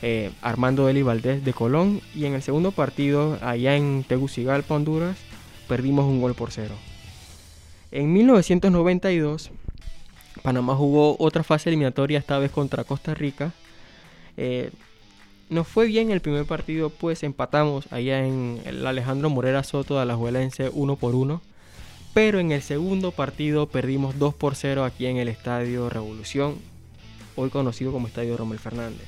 eh, 0.00 0.30
Armando 0.42 0.88
Eli 0.88 1.02
Valdés 1.02 1.44
de 1.44 1.52
Colón. 1.52 2.00
Y 2.14 2.24
en 2.24 2.34
el 2.34 2.42
segundo 2.42 2.72
partido, 2.72 3.38
allá 3.42 3.76
en 3.76 4.04
Tegucigalpa, 4.06 4.74
Honduras, 4.74 5.16
perdimos 5.68 6.06
un 6.06 6.20
gol 6.20 6.34
por 6.34 6.50
cero. 6.50 6.74
En 7.90 8.12
1992, 8.12 9.50
Panamá 10.42 10.74
jugó 10.74 11.16
otra 11.18 11.42
fase 11.42 11.70
eliminatoria, 11.70 12.18
esta 12.18 12.38
vez 12.38 12.50
contra 12.50 12.84
Costa 12.84 13.14
Rica. 13.14 13.52
Eh, 14.36 14.70
nos 15.50 15.66
fue 15.66 15.86
bien 15.86 16.10
el 16.10 16.20
primer 16.20 16.44
partido, 16.44 16.90
pues 16.90 17.22
empatamos 17.22 17.90
allá 17.90 18.24
en 18.26 18.60
el 18.66 18.86
Alejandro 18.86 19.30
Morera 19.30 19.64
Soto 19.64 19.96
de 19.96 20.02
Alajuelense 20.02 20.70
1 20.72 20.96
por 20.96 21.14
1. 21.14 21.40
Pero 22.18 22.40
en 22.40 22.50
el 22.50 22.62
segundo 22.62 23.12
partido 23.12 23.68
perdimos 23.68 24.18
2 24.18 24.34
por 24.34 24.56
0 24.56 24.84
aquí 24.84 25.06
en 25.06 25.18
el 25.18 25.28
Estadio 25.28 25.88
Revolución, 25.88 26.56
hoy 27.36 27.48
conocido 27.48 27.92
como 27.92 28.08
Estadio 28.08 28.36
Romel 28.36 28.58
Fernández. 28.58 29.06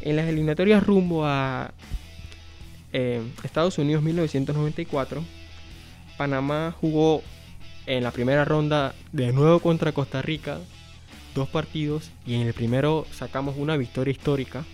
En 0.00 0.16
las 0.16 0.26
eliminatorias 0.26 0.82
rumbo 0.82 1.26
a 1.26 1.74
eh, 2.94 3.20
Estados 3.44 3.76
Unidos 3.76 4.02
1994, 4.02 5.22
Panamá 6.16 6.74
jugó 6.80 7.20
en 7.84 8.02
la 8.02 8.12
primera 8.12 8.46
ronda 8.46 8.94
de 9.12 9.34
nuevo 9.34 9.60
contra 9.60 9.92
Costa 9.92 10.22
Rica, 10.22 10.58
dos 11.34 11.50
partidos, 11.50 12.10
y 12.26 12.36
en 12.36 12.46
el 12.46 12.54
primero 12.54 13.04
sacamos 13.12 13.56
una 13.58 13.76
victoria 13.76 14.12
histórica 14.12 14.64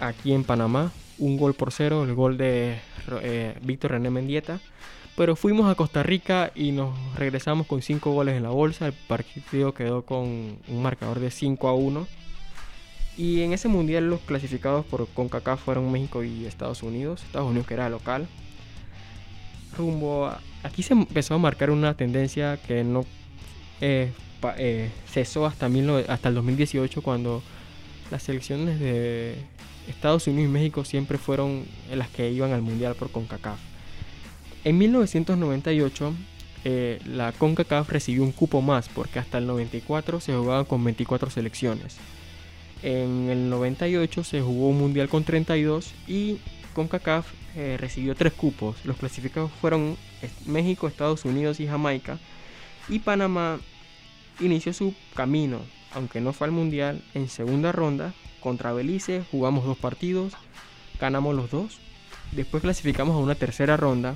aquí 0.00 0.32
en 0.32 0.42
Panamá, 0.42 0.90
un 1.18 1.36
gol 1.36 1.54
por 1.54 1.70
cero, 1.70 2.02
el 2.02 2.16
gol 2.16 2.36
de 2.36 2.80
eh, 3.22 3.56
Víctor 3.62 3.92
René 3.92 4.10
Mendieta. 4.10 4.58
Pero 5.18 5.34
fuimos 5.34 5.68
a 5.68 5.74
Costa 5.74 6.04
Rica 6.04 6.52
y 6.54 6.70
nos 6.70 6.96
regresamos 7.16 7.66
con 7.66 7.82
cinco 7.82 8.12
goles 8.12 8.36
en 8.36 8.44
la 8.44 8.50
bolsa. 8.50 8.86
El 8.86 8.92
partido 8.92 9.74
quedó 9.74 10.02
con 10.02 10.60
un 10.68 10.80
marcador 10.82 11.18
de 11.18 11.32
5 11.32 11.66
a 11.66 11.74
1. 11.74 12.06
Y 13.16 13.40
en 13.40 13.52
ese 13.52 13.66
mundial 13.66 14.08
los 14.08 14.20
clasificados 14.20 14.86
por 14.86 15.08
CONCACAF 15.08 15.60
fueron 15.60 15.90
México 15.90 16.22
y 16.22 16.46
Estados 16.46 16.84
Unidos. 16.84 17.24
Estados 17.24 17.48
Unidos 17.48 17.66
que 17.66 17.74
era 17.74 17.88
local. 17.88 18.28
Rumbo. 19.76 20.30
Aquí 20.62 20.84
se 20.84 20.92
empezó 20.92 21.34
a 21.34 21.38
marcar 21.38 21.70
una 21.70 21.94
tendencia 21.94 22.56
que 22.56 22.84
no 22.84 23.04
eh, 23.80 24.12
eh, 24.56 24.88
cesó 25.08 25.46
hasta, 25.46 25.68
19 25.68 26.06
hasta 26.08 26.28
el 26.28 26.36
2018 26.36 27.02
cuando 27.02 27.42
las 28.12 28.22
selecciones 28.22 28.78
de 28.78 29.34
Estados 29.88 30.28
Unidos 30.28 30.48
y 30.48 30.52
México 30.52 30.84
siempre 30.84 31.18
fueron 31.18 31.64
las 31.92 32.08
que 32.08 32.30
iban 32.30 32.52
al 32.52 32.62
mundial 32.62 32.94
por 32.94 33.10
CONCACAF. 33.10 33.67
En 34.64 34.78
1998 34.78 36.14
eh, 36.64 37.00
la 37.06 37.32
CONCACAF 37.32 37.88
recibió 37.90 38.22
un 38.22 38.32
cupo 38.32 38.60
más 38.60 38.88
porque 38.88 39.18
hasta 39.18 39.38
el 39.38 39.46
94 39.46 40.20
se 40.20 40.34
jugaban 40.34 40.64
con 40.64 40.82
24 40.84 41.30
selecciones. 41.30 41.96
En 42.82 43.28
el 43.30 43.48
98 43.50 44.24
se 44.24 44.40
jugó 44.40 44.68
un 44.68 44.78
mundial 44.78 45.08
con 45.08 45.24
32 45.24 45.92
y 46.06 46.38
CONCACAF 46.74 47.26
eh, 47.56 47.76
recibió 47.78 48.14
tres 48.14 48.32
cupos. 48.32 48.76
Los 48.84 48.96
clasificados 48.96 49.50
fueron 49.60 49.96
es- 50.22 50.46
México, 50.46 50.86
Estados 50.88 51.24
Unidos 51.24 51.60
y 51.60 51.66
Jamaica. 51.66 52.18
Y 52.88 53.00
Panamá 53.00 53.58
inició 54.40 54.72
su 54.72 54.94
camino, 55.14 55.60
aunque 55.94 56.20
no 56.20 56.32
fue 56.32 56.46
al 56.46 56.52
mundial, 56.52 57.02
en 57.14 57.28
segunda 57.28 57.72
ronda 57.72 58.14
contra 58.40 58.72
Belice. 58.72 59.24
Jugamos 59.30 59.64
dos 59.64 59.76
partidos, 59.78 60.34
ganamos 61.00 61.34
los 61.34 61.50
dos. 61.50 61.78
Después 62.32 62.62
clasificamos 62.62 63.14
a 63.16 63.18
una 63.18 63.34
tercera 63.34 63.76
ronda, 63.76 64.14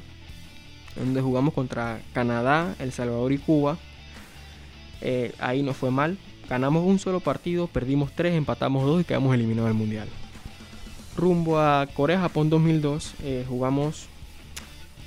donde 0.96 1.20
jugamos 1.20 1.54
contra 1.54 2.00
Canadá, 2.12 2.74
El 2.78 2.92
Salvador 2.92 3.32
y 3.32 3.38
Cuba. 3.38 3.78
Eh, 5.00 5.34
ahí 5.38 5.62
no 5.62 5.74
fue 5.74 5.90
mal. 5.90 6.18
Ganamos 6.48 6.84
un 6.84 6.98
solo 6.98 7.20
partido, 7.20 7.66
perdimos 7.66 8.12
tres, 8.12 8.34
empatamos 8.34 8.84
dos 8.84 9.00
y 9.00 9.04
quedamos 9.04 9.34
eliminados 9.34 9.70
del 9.70 9.78
mundial. 9.78 10.08
Rumbo 11.16 11.60
a 11.60 11.86
Corea-Japón 11.94 12.50
2002, 12.50 13.14
eh, 13.22 13.44
jugamos 13.48 14.06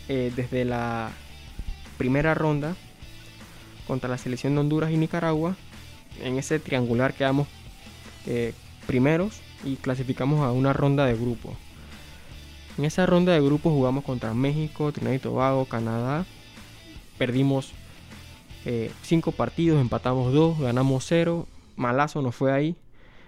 eh, 0.08 0.32
desde 0.36 0.66
la 0.66 1.12
primera 1.98 2.34
ronda 2.34 2.76
contra 3.88 4.10
la 4.10 4.18
selección 4.18 4.54
de 4.56 4.62
Honduras 4.62 4.92
y 4.92 4.98
Nicaragua. 4.98 5.56
En 6.24 6.38
ese 6.38 6.60
triangular 6.60 7.14
quedamos 7.14 7.48
primeros 8.88 9.42
y 9.64 9.76
clasificamos 9.76 10.42
a 10.42 10.52
una 10.52 10.74
ronda 10.74 11.06
de 11.06 11.14
grupo. 11.14 11.56
En 12.78 12.86
esa 12.86 13.06
ronda 13.06 13.34
de 13.34 13.42
grupo 13.42 13.70
jugamos 13.70 14.04
contra 14.04 14.34
México, 14.34 14.92
Trinidad 14.92 15.16
y 15.16 15.20
Tobago, 15.20 15.66
Canadá. 15.66 16.26
Perdimos 17.18 17.72
5 19.04 19.32
partidos, 19.32 19.80
empatamos 19.80 20.34
2, 20.34 20.60
ganamos 20.60 21.06
0. 21.08 21.48
Malazo 21.76 22.22
no 22.22 22.32
fue 22.32 22.52
ahí. 22.52 22.76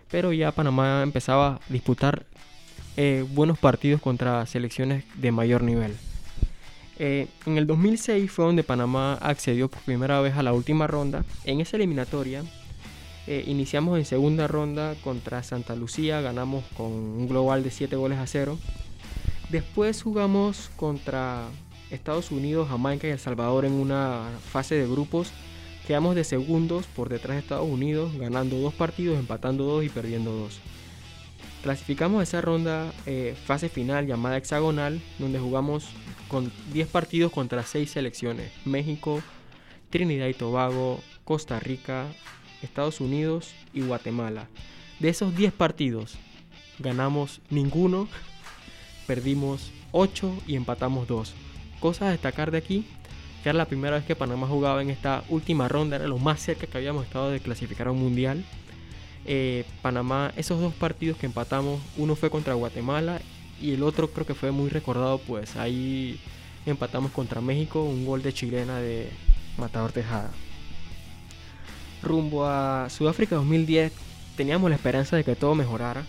Pero 0.09 0.33
ya 0.33 0.51
Panamá 0.51 1.03
empezaba 1.03 1.47
a 1.47 1.59
disputar 1.69 2.25
eh, 2.99 3.23
buenos 3.29 3.59
partidos 3.59 4.01
contra 4.01 4.43
selecciones 4.47 5.03
de 5.15 5.31
mayor 5.31 5.61
nivel. 5.61 5.95
Eh, 6.97 7.27
en 7.45 7.59
el 7.59 7.67
2006 7.67 8.31
fue 8.31 8.45
donde 8.45 8.63
Panamá 8.63 9.13
accedió 9.21 9.69
por 9.69 9.81
primera 9.83 10.19
vez 10.19 10.35
a 10.35 10.41
la 10.41 10.53
última 10.53 10.87
ronda. 10.87 11.23
En 11.43 11.61
esa 11.61 11.77
eliminatoria 11.77 12.43
eh, 13.27 13.43
iniciamos 13.45 13.99
en 13.99 14.05
segunda 14.05 14.47
ronda 14.47 14.95
contra 15.03 15.43
Santa 15.43 15.75
Lucía, 15.75 16.21
ganamos 16.21 16.63
con 16.75 16.87
un 16.87 17.27
global 17.27 17.63
de 17.63 17.69
7 17.69 17.95
goles 17.95 18.17
a 18.17 18.25
0. 18.25 18.57
Después 19.49 20.01
jugamos 20.01 20.69
contra 20.75 21.47
Estados 21.89 22.31
Unidos, 22.31 22.67
Jamaica 22.69 23.07
y 23.07 23.11
El 23.11 23.19
Salvador 23.19 23.65
en 23.65 23.73
una 23.73 24.23
fase 24.51 24.75
de 24.75 24.87
grupos. 24.87 25.31
Quedamos 25.87 26.15
de 26.15 26.25
segundos 26.25 26.85
por 26.87 27.07
detrás 27.07 27.35
de 27.35 27.41
Estados 27.41 27.69
Unidos, 27.69 28.11
ganando 28.17 28.57
dos 28.57 28.73
partidos, 28.73 29.17
empatando 29.17 29.63
dos 29.63 29.85
y 29.85 29.89
perdiendo 29.89 30.31
dos. 30.31 30.59
Clasificamos 31.63 32.23
esa 32.23 32.41
ronda 32.41 32.91
eh, 33.05 33.35
fase 33.45 33.69
final 33.69 34.05
llamada 34.05 34.37
hexagonal, 34.37 35.01
donde 35.17 35.39
jugamos 35.39 35.85
con 36.27 36.51
10 36.73 36.89
partidos 36.89 37.31
contra 37.31 37.63
6 37.63 37.89
selecciones. 37.89 38.51
México, 38.65 39.21
Trinidad 39.89 40.27
y 40.27 40.33
Tobago, 40.33 40.99
Costa 41.23 41.59
Rica, 41.59 42.05
Estados 42.61 42.99
Unidos 42.99 43.53
y 43.73 43.81
Guatemala. 43.81 44.47
De 44.99 45.09
esos 45.09 45.35
10 45.35 45.53
partidos, 45.53 46.15
ganamos 46.79 47.41
ninguno, 47.49 48.07
perdimos 49.07 49.71
8 49.91 50.43
y 50.45 50.55
empatamos 50.55 51.07
2. 51.07 51.33
Cosas 51.79 52.03
a 52.03 52.11
destacar 52.11 52.51
de 52.51 52.57
aquí, 52.57 52.85
que 53.41 53.49
era 53.49 53.57
la 53.57 53.65
primera 53.65 53.95
vez 53.95 54.05
que 54.05 54.15
Panamá 54.15 54.47
jugaba 54.47 54.81
en 54.81 54.89
esta 54.89 55.23
última 55.29 55.67
ronda, 55.67 55.95
era 55.95 56.07
lo 56.07 56.19
más 56.19 56.41
cerca 56.41 56.67
que 56.67 56.77
habíamos 56.77 57.05
estado 57.05 57.31
de 57.31 57.39
clasificar 57.39 57.87
a 57.87 57.91
un 57.91 57.99
mundial. 57.99 58.43
Eh, 59.25 59.65
Panamá, 59.81 60.33
esos 60.35 60.59
dos 60.59 60.73
partidos 60.73 61.17
que 61.17 61.25
empatamos, 61.25 61.81
uno 61.97 62.15
fue 62.15 62.29
contra 62.29 62.53
Guatemala 62.53 63.19
y 63.61 63.71
el 63.71 63.83
otro 63.83 64.11
creo 64.11 64.25
que 64.25 64.35
fue 64.35 64.51
muy 64.51 64.69
recordado, 64.69 65.17
pues 65.19 65.55
ahí 65.55 66.19
empatamos 66.65 67.11
contra 67.11 67.41
México, 67.41 67.83
un 67.83 68.05
gol 68.05 68.21
de 68.21 68.33
chilena 68.33 68.79
de 68.79 69.09
Matador 69.57 69.91
Tejada. 69.91 70.31
Rumbo 72.03 72.45
a 72.45 72.87
Sudáfrica 72.89 73.35
2010 73.35 73.91
teníamos 74.35 74.69
la 74.69 74.75
esperanza 74.75 75.15
de 75.15 75.23
que 75.23 75.35
todo 75.35 75.55
mejorara. 75.55 76.03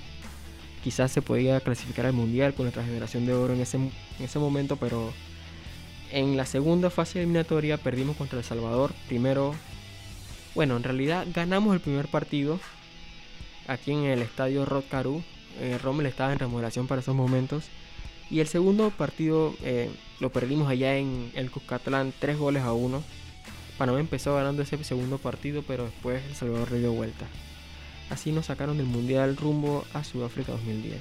Quizás 0.83 1.11
se 1.11 1.23
podía 1.23 1.61
clasificar 1.61 2.07
al 2.07 2.13
Mundial 2.13 2.55
con 2.55 2.65
nuestra 2.65 2.85
generación 2.85 3.27
de 3.27 3.35
oro 3.35 3.55
en 3.55 3.61
ese, 3.61 3.77
en 3.77 3.93
ese 4.21 4.39
momento, 4.39 4.77
pero 4.77 5.13
en 6.11 6.37
la 6.37 6.47
segunda 6.47 6.91
fase 6.91 7.19
eliminatoria 7.19 7.77
perdimos 7.77 8.17
contra 8.17 8.39
El 8.39 8.45
Salvador. 8.45 8.93
Primero, 9.09 9.55
bueno, 10.55 10.77
en 10.77 10.83
realidad 10.83 11.27
ganamos 11.35 11.75
el 11.75 11.81
primer 11.81 12.09
partido 12.09 12.59
aquí 13.67 13.93
en 13.93 14.05
el 14.05 14.23
estadio 14.23 14.65
Rod 14.65 14.85
Caru. 14.91 15.23
Eh, 15.61 15.79
Rommel 15.83 16.07
estaba 16.07 16.33
en 16.33 16.39
remodelación 16.39 16.87
para 16.87 17.01
esos 17.01 17.15
momentos. 17.15 17.65
Y 18.31 18.41
el 18.41 18.49
segundo 18.49 18.91
partido 18.91 19.55
eh, 19.63 19.91
lo 20.21 20.31
perdimos 20.31 20.69
allá 20.69 20.97
en 20.97 21.31
el 21.35 21.51
Cuscatlán, 21.51 22.13
3 22.19 22.39
goles 22.39 22.63
a 22.63 22.73
1. 22.73 23.03
Panamá 23.79 24.01
empezó 24.01 24.35
ganando 24.35 24.63
ese 24.63 24.83
segundo 24.85 25.19
partido, 25.19 25.63
pero 25.67 25.85
después 25.85 26.23
El 26.25 26.35
Salvador 26.35 26.73
le 26.73 26.81
dio 26.81 26.93
vuelta. 26.93 27.27
Así 28.11 28.33
nos 28.33 28.47
sacaron 28.47 28.79
del 28.79 28.87
Mundial 28.87 29.37
rumbo 29.37 29.85
a 29.93 30.03
Sudáfrica 30.03 30.53
2010. 30.53 31.01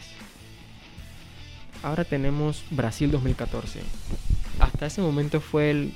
Ahora 1.84 2.04
tenemos 2.04 2.64
Brasil 2.70 3.12
2014. 3.12 3.82
Hasta 4.60 4.88
ese 4.88 5.02
momento 5.02 5.40
fue 5.40 5.72
el 5.72 5.94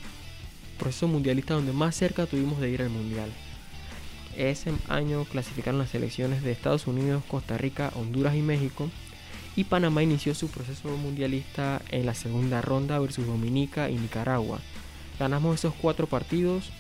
proceso 0.80 1.08
mundialista 1.08 1.54
donde 1.54 1.74
más 1.74 1.96
cerca 1.96 2.26
tuvimos 2.26 2.60
de 2.60 2.70
ir 2.70 2.82
al 2.82 2.90
Mundial. 2.90 3.30
Ese 4.38 4.72
año 4.88 5.26
clasificaron 5.26 5.80
las 5.80 5.90
selecciones 5.90 6.44
de 6.44 6.52
Estados 6.52 6.88
Unidos, 6.88 7.24
Costa 7.28 7.58
Rica, 7.58 7.92
Honduras 7.96 8.36
y 8.36 8.42
México. 8.42 8.90
Y 9.56 9.66
Panamá 9.66 10.02
inició 10.02 10.34
su 10.34 10.48
proceso 10.48 10.96
mundialista 10.96 11.82
en 11.90 12.06
la 12.06 12.14
segunda 12.14 12.62
ronda 12.62 13.00
versus 13.00 13.28
Dominica 13.28 13.90
y 13.90 13.96
Nicaragua. 13.96 14.62
Ganamos 15.20 15.56
esos 15.56 15.74
cuatro 15.74 16.08
partidos 16.08 16.72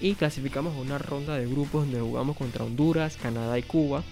y 0.00 0.14
clasificamos 0.14 0.76
a 0.76 0.80
una 0.80 0.98
ronda 0.98 1.36
de 1.36 1.46
grupos 1.46 1.84
donde 1.84 2.00
jugamos 2.00 2.36
contra 2.36 2.64
Honduras, 2.64 3.16
Canadá 3.16 3.58
y 3.58 3.62
Cuba. 3.62 4.02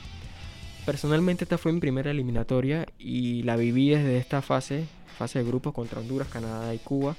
Personalmente 0.87 1.45
esta 1.45 1.59
fue 1.59 1.73
mi 1.73 1.81
primera 1.81 2.11
eliminatoria 2.11 2.87
y 2.99 3.43
la 3.43 3.57
viví 3.57 3.91
desde 3.91 4.19
esta 4.19 4.43
fase, 4.43 4.87
fase 5.19 5.39
de 5.39 5.45
grupos 5.45 5.73
contra 5.73 6.01
Honduras, 6.01 6.29
Canadá 6.29 6.75
y 6.75 6.79
Cuba. 6.79 7.17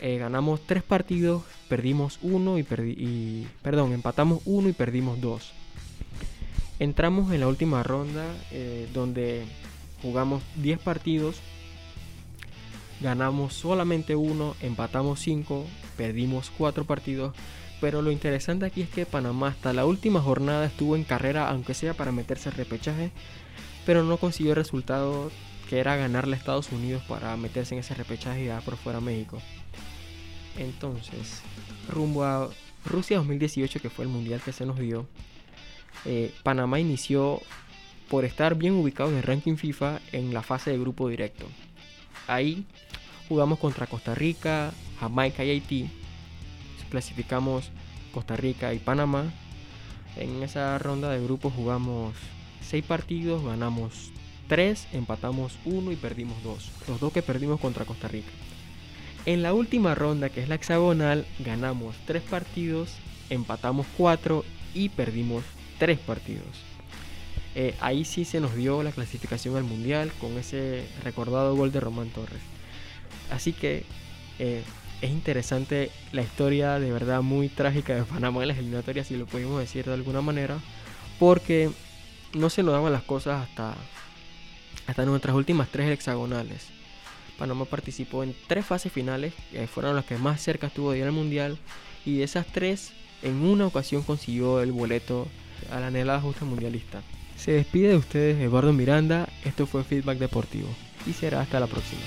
Eh, 0.00 0.18
ganamos 0.18 0.60
tres 0.66 0.82
partidos, 0.82 1.42
perdimos 1.68 2.18
uno 2.22 2.58
y, 2.58 2.62
perdi 2.64 3.46
perdón, 3.62 3.92
empatamos 3.92 4.42
uno 4.44 4.68
y 4.68 4.72
perdimos 4.72 5.20
dos. 5.20 5.52
Entramos 6.78 7.32
en 7.32 7.40
la 7.40 7.48
última 7.48 7.84
ronda 7.84 8.24
eh, 8.50 8.88
donde 8.92 9.44
jugamos 10.02 10.42
10 10.56 10.80
partidos, 10.80 11.36
ganamos 13.00 13.54
solamente 13.54 14.16
uno, 14.16 14.56
empatamos 14.60 15.20
5, 15.20 15.64
perdimos 16.02 16.50
4 16.58 16.84
partidos. 16.84 17.32
Pero 17.80 18.02
lo 18.02 18.10
interesante 18.10 18.66
aquí 18.66 18.82
es 18.82 18.88
que 18.88 19.06
Panamá 19.06 19.48
hasta 19.48 19.72
la 19.72 19.86
última 19.86 20.20
jornada 20.20 20.66
estuvo 20.66 20.96
en 20.96 21.04
carrera, 21.04 21.48
aunque 21.48 21.74
sea 21.74 21.94
para 21.94 22.10
meterse 22.10 22.48
al 22.48 22.56
repechaje, 22.56 23.10
pero 23.86 24.02
no 24.02 24.16
consiguió 24.16 24.52
el 24.52 24.56
resultado 24.56 25.30
que 25.68 25.78
era 25.78 25.96
ganarle 25.96 26.34
a 26.34 26.38
Estados 26.38 26.70
Unidos 26.72 27.02
para 27.08 27.36
meterse 27.36 27.74
en 27.74 27.80
ese 27.80 27.94
repechaje 27.94 28.42
y 28.42 28.46
dar 28.46 28.62
por 28.62 28.76
fuera 28.76 28.98
a 28.98 29.00
México. 29.00 29.40
Entonces, 30.58 31.40
rumbo 31.88 32.24
a 32.24 32.50
Rusia 32.84 33.16
2018, 33.18 33.80
que 33.80 33.90
fue 33.90 34.04
el 34.04 34.10
mundial 34.10 34.40
que 34.44 34.52
se 34.52 34.66
nos 34.66 34.78
dio, 34.78 35.06
eh, 36.04 36.32
Panamá 36.42 36.78
inició 36.78 37.40
por 38.08 38.24
estar 38.24 38.56
bien 38.56 38.74
ubicado 38.74 39.10
en 39.10 39.16
el 39.16 39.22
ranking 39.22 39.56
FIFA 39.56 40.00
en 40.12 40.34
la 40.34 40.42
fase 40.42 40.70
de 40.70 40.78
grupo 40.78 41.08
directo. 41.08 41.46
Ahí 42.26 42.64
jugamos 43.28 43.58
contra 43.58 43.86
Costa 43.86 44.14
Rica, 44.14 44.72
Jamaica 45.00 45.44
y 45.44 45.50
Haití. 45.50 45.90
Clasificamos 46.90 47.70
Costa 48.12 48.36
Rica 48.36 48.74
y 48.74 48.78
Panamá. 48.78 49.32
En 50.16 50.42
esa 50.42 50.78
ronda 50.78 51.10
de 51.10 51.24
grupo 51.24 51.50
jugamos 51.50 52.14
6 52.68 52.84
partidos, 52.84 53.42
ganamos 53.42 54.10
3, 54.48 54.88
empatamos 54.92 55.58
1 55.64 55.92
y 55.92 55.96
perdimos 55.96 56.42
2. 56.42 56.70
Los 56.88 57.00
dos 57.00 57.12
que 57.12 57.22
perdimos 57.22 57.60
contra 57.60 57.86
Costa 57.86 58.08
Rica. 58.08 58.30
En 59.24 59.42
la 59.42 59.54
última 59.54 59.94
ronda, 59.94 60.28
que 60.28 60.42
es 60.42 60.48
la 60.48 60.56
hexagonal, 60.56 61.24
ganamos 61.38 61.96
3 62.06 62.22
partidos, 62.22 62.96
empatamos 63.30 63.86
4 63.96 64.44
y 64.74 64.90
perdimos 64.90 65.44
3 65.78 65.98
partidos. 66.00 66.44
Eh, 67.54 67.74
ahí 67.80 68.04
sí 68.04 68.24
se 68.24 68.40
nos 68.40 68.54
dio 68.54 68.82
la 68.82 68.92
clasificación 68.92 69.56
al 69.56 69.64
mundial 69.64 70.10
con 70.20 70.38
ese 70.38 70.86
recordado 71.04 71.54
gol 71.54 71.70
de 71.70 71.80
Román 71.80 72.08
Torres. 72.08 72.51
Así 73.32 73.52
que 73.52 73.84
eh, 74.38 74.62
es 75.00 75.10
interesante 75.10 75.90
la 76.12 76.22
historia 76.22 76.78
de 76.78 76.92
verdad 76.92 77.22
muy 77.22 77.48
trágica 77.48 77.94
de 77.94 78.04
Panamá 78.04 78.42
en 78.42 78.48
las 78.48 78.58
eliminatorias, 78.58 79.06
si 79.06 79.16
lo 79.16 79.26
podemos 79.26 79.58
decir 79.58 79.86
de 79.86 79.94
alguna 79.94 80.20
manera, 80.20 80.58
porque 81.18 81.70
no 82.34 82.50
se 82.50 82.62
nos 82.62 82.72
daban 82.74 82.92
las 82.92 83.02
cosas 83.02 83.42
hasta, 83.48 83.74
hasta 84.86 85.04
nuestras 85.04 85.34
últimas 85.34 85.68
tres 85.70 85.90
hexagonales. 85.90 86.68
Panamá 87.38 87.64
participó 87.64 88.22
en 88.22 88.36
tres 88.46 88.66
fases 88.66 88.92
finales, 88.92 89.32
que 89.50 89.66
fueron 89.66 89.96
las 89.96 90.04
que 90.04 90.18
más 90.18 90.40
cerca 90.40 90.66
estuvo 90.66 90.92
de 90.92 90.98
ir 90.98 91.04
al 91.04 91.12
mundial, 91.12 91.58
y 92.04 92.18
de 92.18 92.24
esas 92.24 92.46
tres, 92.46 92.92
en 93.22 93.42
una 93.42 93.66
ocasión 93.66 94.02
consiguió 94.02 94.60
el 94.60 94.72
boleto 94.72 95.26
a 95.70 95.80
la 95.80 95.86
anhelada 95.86 96.20
justa 96.20 96.44
mundialista. 96.44 97.02
Se 97.36 97.52
despide 97.52 97.88
de 97.88 97.96
ustedes 97.96 98.40
Eduardo 98.40 98.72
Miranda, 98.72 99.28
esto 99.44 99.66
fue 99.66 99.84
Feedback 99.84 100.18
Deportivo 100.18 100.68
y 101.06 101.12
será 101.12 101.40
hasta 101.40 101.58
la 101.58 101.66
próxima. 101.66 102.02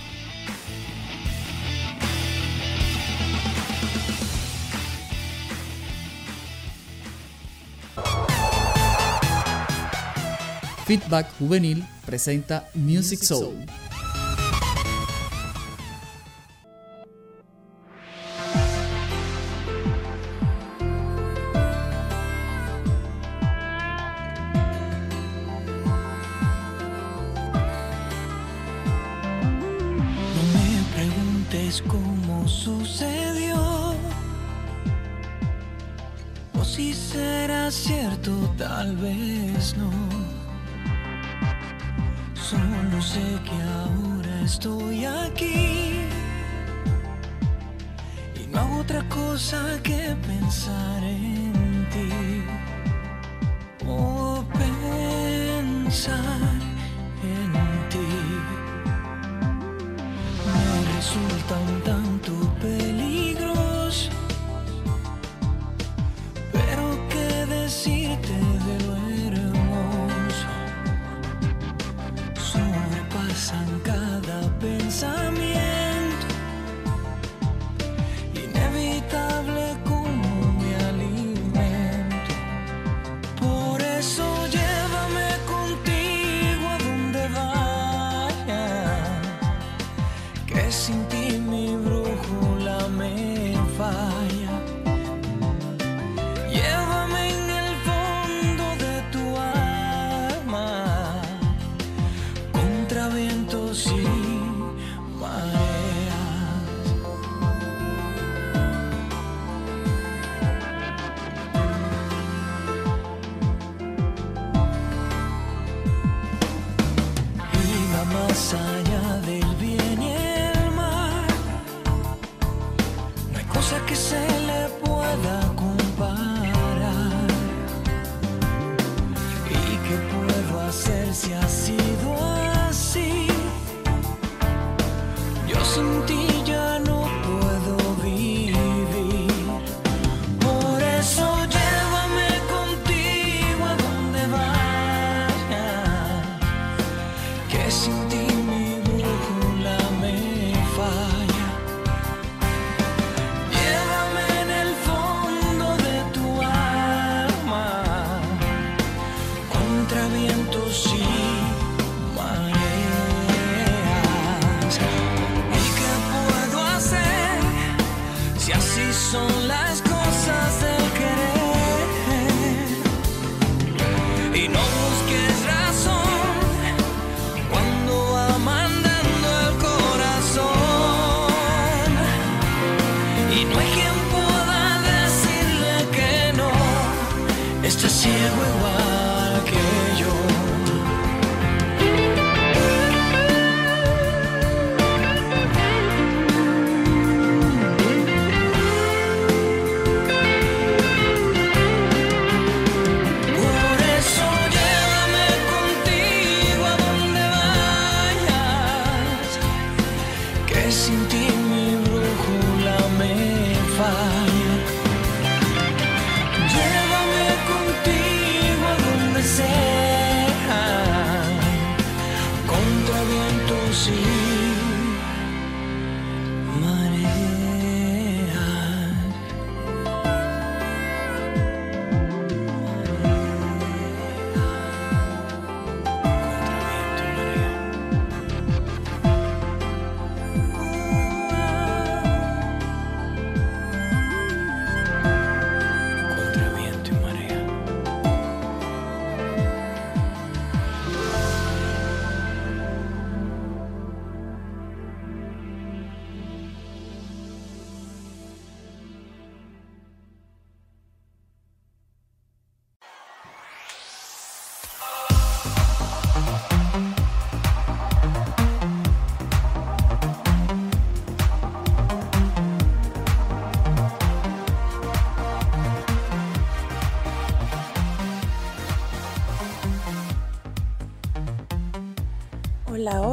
Feedback 10.85 11.27
Juvenil 11.39 11.83
presenta 12.05 12.69
Music 12.75 13.23
Soul. 13.23 13.84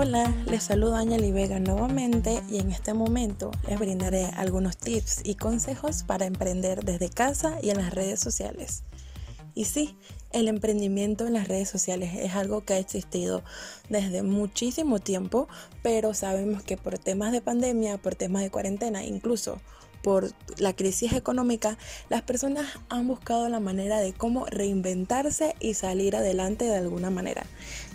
Hola, 0.03 0.35
les 0.47 0.65
saludo 0.65 1.01
y 1.01 1.31
Vega 1.31 1.61
nuevamente 1.61 2.43
y 2.51 2.59
en 2.59 2.73
este 2.73 2.93
momento 2.93 3.53
les 3.69 3.79
brindaré 3.79 4.25
algunos 4.37 4.77
tips 4.77 5.21
y 5.23 5.37
consejos 5.37 6.03
para 6.03 6.27
emprender 6.27 6.85
desde 6.85 7.09
casa 7.09 7.59
y 7.63 7.71
en 7.71 7.77
las 7.77 7.95
redes 7.95 8.19
sociales. 8.19 8.83
Y 9.55 9.67
sí, 9.67 9.97
el 10.33 10.49
emprendimiento 10.49 11.29
en 11.29 11.35
las 11.35 11.47
redes 11.47 11.69
sociales 11.69 12.17
es 12.17 12.35
algo 12.35 12.65
que 12.65 12.73
ha 12.73 12.79
existido 12.79 13.45
desde 13.91 14.25
muchísimo 14.25 14.99
tiempo, 14.99 15.47
pero 15.85 16.15
sabemos 16.15 16.65
que 16.65 16.77
por 16.77 16.99
temas 16.99 17.31
de 17.31 17.41
pandemia, 17.41 17.97
por 17.97 18.17
temas 18.17 18.43
de 18.43 18.51
cuarentena, 18.51 19.05
incluso 19.05 19.61
por 20.03 20.33
la 20.59 20.75
crisis 20.75 21.13
económica, 21.13 21.79
las 22.09 22.23
personas 22.23 22.67
han 22.89 23.07
buscado 23.07 23.49
la 23.49 23.61
manera 23.61 24.01
de 24.01 24.13
cómo 24.13 24.47
reinventarse 24.47 25.55
y 25.61 25.75
salir 25.75 26.17
adelante 26.17 26.65
de 26.65 26.75
alguna 26.75 27.11
manera. 27.11 27.47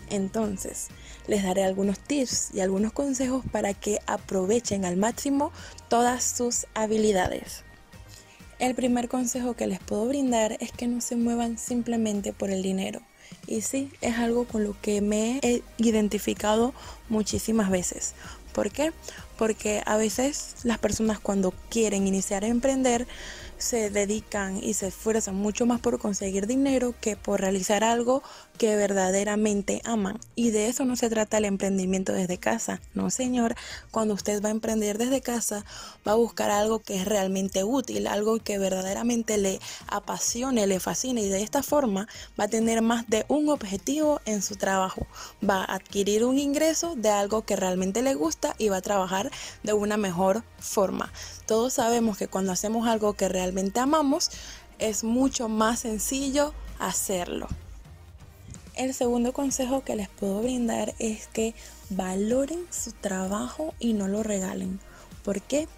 Entonces, 0.10 0.88
les 1.28 1.44
daré 1.44 1.64
algunos 1.64 2.00
tips 2.00 2.50
y 2.54 2.62
algunos 2.62 2.94
consejos 2.94 3.44
para 3.52 3.74
que 3.74 4.00
aprovechen 4.08 4.86
al 4.86 4.98
máximo 4.98 5.52
todas 5.90 6.24
sus 6.24 6.66
habilidades. 6.74 7.64
El 8.60 8.74
primer 8.74 9.08
consejo 9.08 9.54
que 9.54 9.68
les 9.68 9.80
puedo 9.80 10.08
brindar 10.08 10.58
es 10.60 10.72
que 10.72 10.88
no 10.88 11.00
se 11.02 11.16
muevan 11.16 11.60
simplemente 11.60 12.34
por 12.34 12.50
el 12.50 12.64
dinero. 12.64 13.02
Y 13.46 13.62
sí, 13.62 13.92
es 14.02 14.18
algo 14.18 14.46
con 14.46 14.64
lo 14.64 14.80
que 14.82 15.02
me 15.02 15.40
he 15.44 15.62
identificado 15.78 16.74
muchísimas 17.08 17.70
veces. 17.70 18.14
¿Por 18.54 18.72
qué? 18.72 18.92
Porque 19.38 19.84
a 19.86 19.98
veces 19.98 20.56
las 20.64 20.80
personas 20.80 21.20
cuando 21.20 21.54
quieren 21.70 22.08
iniciar 22.08 22.44
a 22.44 22.48
emprender 22.48 23.06
se 23.58 23.90
dedican 23.90 24.64
y 24.64 24.74
se 24.74 24.88
esfuerzan 24.88 25.36
mucho 25.36 25.66
más 25.66 25.80
por 25.80 26.00
conseguir 26.00 26.48
dinero 26.48 26.94
que 27.00 27.16
por 27.16 27.42
realizar 27.42 27.84
algo 27.84 28.24
que 28.58 28.76
verdaderamente 28.76 29.82
aman. 29.86 30.20
Y 30.36 30.52
de 30.52 30.68
eso 30.68 30.86
no 30.86 30.96
se 30.96 31.10
trata 31.10 31.38
el 31.38 31.46
emprendimiento 31.46 32.14
desde 32.14 32.38
casa. 32.38 32.82
No, 32.94 33.10
señor. 33.10 33.56
Cuando 33.92 34.14
usted 34.14 34.44
va 34.44 34.50
a 34.50 34.52
emprender 34.52 34.98
desde 34.98 35.22
casa, 35.22 35.66
va 36.08 36.14
a 36.14 36.16
buscar 36.16 36.52
algo 36.52 36.80
que 36.80 36.96
es 36.96 37.06
realmente 37.06 37.64
útil, 37.64 38.08
algo 38.08 38.40
que 38.40 38.58
verdaderamente 38.58 39.38
le 39.38 39.60
apasione, 39.88 40.68
le 40.68 40.80
fascine. 40.80 41.22
Y 41.22 41.30
de 41.30 41.44
esta 41.44 41.64
forma 41.64 42.08
va 42.40 42.46
a 42.46 42.50
tener 42.50 42.82
más 42.82 43.08
de 43.10 43.26
un 43.28 43.50
objetivo 43.50 44.22
en 44.26 44.42
su 44.42 44.56
trabajo. 44.56 45.08
Va 45.48 45.64
a 45.64 45.76
adquirir 45.76 46.26
un 46.26 46.38
ingreso 46.38 46.96
de 46.96 47.10
algo 47.10 47.46
que 47.46 47.56
realmente 47.56 48.02
le 48.02 48.14
gusta 48.14 48.56
y 48.58 48.70
va 48.70 48.78
a 48.78 48.82
trabajar 48.82 49.32
de 49.64 49.74
una 49.74 49.98
mejor 49.98 50.44
forma. 50.60 51.12
Todos 51.48 51.74
sabemos 51.74 52.18
que 52.18 52.28
cuando 52.28 52.52
hacemos 52.52 52.88
algo 52.88 53.14
que 53.14 53.30
realmente 53.30 53.80
amamos, 53.80 54.30
es 54.80 55.06
mucho 55.06 55.48
más 55.48 55.80
sencillo 55.80 56.54
hacerlo. 56.78 57.48
El 58.76 58.94
segundo 58.94 59.32
consejo 59.32 59.82
que 59.84 59.96
les 59.96 60.10
puedo 60.10 60.42
brindar 60.42 60.94
es 61.00 61.28
que 61.28 61.56
valoren 61.90 62.68
su 62.70 62.92
trabajo 62.92 63.74
y 63.80 63.94
no 63.94 64.10
lo 64.10 64.24
regalen. 64.24 64.82
¿Por 65.24 65.42
qué? 65.42 65.70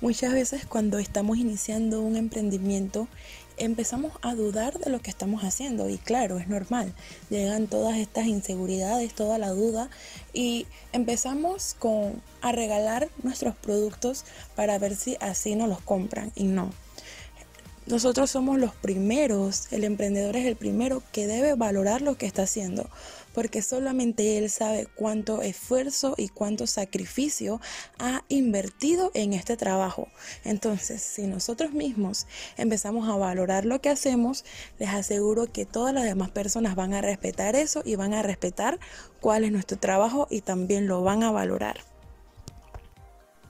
Muchas 0.00 0.32
veces 0.32 0.64
cuando 0.64 1.00
estamos 1.00 1.38
iniciando 1.38 2.00
un 2.00 2.16
emprendimiento 2.16 3.08
empezamos 3.56 4.12
a 4.22 4.34
dudar 4.34 4.78
de 4.78 4.90
lo 4.90 5.00
que 5.00 5.10
estamos 5.10 5.42
haciendo 5.42 5.88
y 5.88 5.98
claro, 5.98 6.38
es 6.38 6.48
normal. 6.48 6.92
Llegan 7.30 7.66
todas 7.66 7.96
estas 7.96 8.26
inseguridades, 8.26 9.14
toda 9.14 9.38
la 9.38 9.50
duda 9.50 9.88
y 10.32 10.66
empezamos 10.92 11.74
con 11.78 12.20
a 12.40 12.52
regalar 12.52 13.08
nuestros 13.22 13.54
productos 13.56 14.24
para 14.54 14.78
ver 14.78 14.96
si 14.96 15.16
así 15.20 15.54
nos 15.54 15.68
los 15.68 15.80
compran 15.80 16.32
y 16.34 16.44
no. 16.44 16.70
Nosotros 17.86 18.30
somos 18.30 18.58
los 18.58 18.74
primeros, 18.74 19.72
el 19.72 19.84
emprendedor 19.84 20.34
es 20.34 20.44
el 20.46 20.56
primero 20.56 21.04
que 21.12 21.28
debe 21.28 21.54
valorar 21.54 22.02
lo 22.02 22.16
que 22.16 22.26
está 22.26 22.42
haciendo, 22.42 22.90
porque 23.36 23.60
solamente 23.60 24.38
él 24.38 24.48
sabe 24.48 24.88
cuánto 24.94 25.42
esfuerzo 25.42 26.14
y 26.16 26.30
cuánto 26.30 26.66
sacrificio 26.66 27.60
ha 27.98 28.24
invertido 28.30 29.10
en 29.12 29.34
este 29.34 29.58
trabajo. 29.58 30.08
Entonces, 30.42 31.02
si 31.02 31.26
nosotros 31.26 31.72
mismos 31.72 32.26
empezamos 32.56 33.06
a 33.10 33.16
valorar 33.16 33.66
lo 33.66 33.82
que 33.82 33.90
hacemos, 33.90 34.46
les 34.78 34.88
aseguro 34.88 35.52
que 35.52 35.66
todas 35.66 35.92
las 35.92 36.04
demás 36.04 36.30
personas 36.30 36.76
van 36.76 36.94
a 36.94 37.02
respetar 37.02 37.56
eso 37.56 37.82
y 37.84 37.94
van 37.96 38.14
a 38.14 38.22
respetar 38.22 38.80
cuál 39.20 39.44
es 39.44 39.52
nuestro 39.52 39.78
trabajo 39.78 40.26
y 40.30 40.40
también 40.40 40.86
lo 40.86 41.02
van 41.02 41.22
a 41.22 41.30
valorar. 41.30 41.80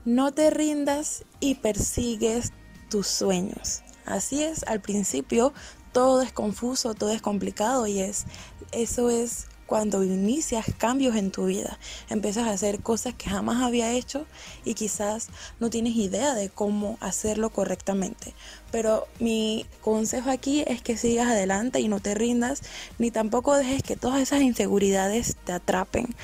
No 0.05 0.33
te 0.33 0.51
rindas 0.51 1.25
y 1.38 1.55
persigues 1.55 2.53
tus 2.90 3.07
sueños. 3.07 3.85
Así 4.05 4.42
es, 4.42 4.64
al 4.64 4.81
principio 4.81 5.53
todo 5.92 6.22
es 6.22 6.33
confuso, 6.33 6.94
todo 6.94 7.11
es 7.11 7.22
complicado 7.22 7.87
y 7.87 8.01
es 8.01 8.25
eso 8.72 9.11
es 9.11 9.46
cuando 9.66 10.05
inicias 10.05 10.66
cambios 10.79 11.16
en 11.16 11.31
tu 11.31 11.46
vida. 11.46 11.79
Empiezas 12.09 12.46
a 12.46 12.52
hacer 12.52 12.81
cosas 12.81 13.14
que 13.14 13.29
jamás 13.29 13.62
había 13.62 13.92
hecho 13.92 14.26
y 14.64 14.74
quizás 14.74 15.29
no 15.61 15.70
tienes 15.70 15.96
idea 15.96 16.35
de 16.35 16.48
cómo 16.48 16.96
hacerlo 17.00 17.50
correctamente. 17.50 18.35
Pero 18.70 19.07
mi 19.18 19.66
consejo 19.81 20.31
aquí 20.31 20.64
es 20.66 20.83
que 20.83 20.96
sigas 20.96 21.29
adelante 21.29 21.81
y 21.81 21.88
no 21.88 22.00
te 22.00 22.14
rindas, 22.14 22.62
ni 22.98 23.11
tampoco 23.11 23.55
dejes 23.57 23.83
que 23.83 23.96
todas 23.96 24.20
esas 24.20 24.42
inseguridades 24.42 25.37
te 25.44 25.52
atrapen. 25.52 26.14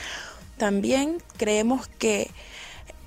También 0.56 1.18
creemos 1.36 1.88
que 1.88 2.30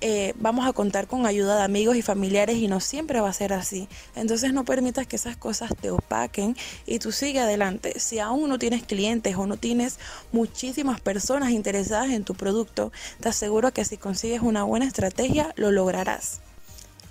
eh, 0.02 0.34
vamos 0.40 0.68
a 0.68 0.74
contar 0.74 1.08
con 1.08 1.26
ayuda 1.26 1.58
de 1.58 1.64
amigos 1.64 1.96
y 1.96 2.02
familiares 2.02 2.58
y 2.58 2.68
no 2.68 2.80
siempre 2.80 3.22
va 3.22 3.30
a 3.30 3.34
ser 3.34 3.54
así. 3.54 3.88
Entonces 4.16 4.54
no 4.54 4.66
permitas 4.66 5.08
que 5.08 5.16
esas 5.16 5.38
cosas 5.38 5.72
te 5.80 5.90
opaquen 5.92 6.56
y 6.86 7.00
tú 7.00 7.12
sigue 7.12 7.40
adelante. 7.40 8.00
Si 8.00 8.20
aún 8.20 8.50
no 8.50 8.60
tienes 8.60 8.84
clientes 8.84 9.36
o 9.36 9.48
no 9.48 9.58
tienes 9.58 10.00
muchísimas 10.32 11.00
personas 11.02 11.52
interesadas 11.52 12.10
en 12.10 12.24
tu 12.24 12.36
producto, 12.36 12.92
te 13.20 13.30
aseguro 13.30 13.72
que 13.72 13.86
si 13.86 13.98
consigues 13.98 14.42
una 14.42 14.64
buena 14.64 14.86
estrategia 14.86 15.54
lo 15.56 15.72
lograrás. 15.72 16.42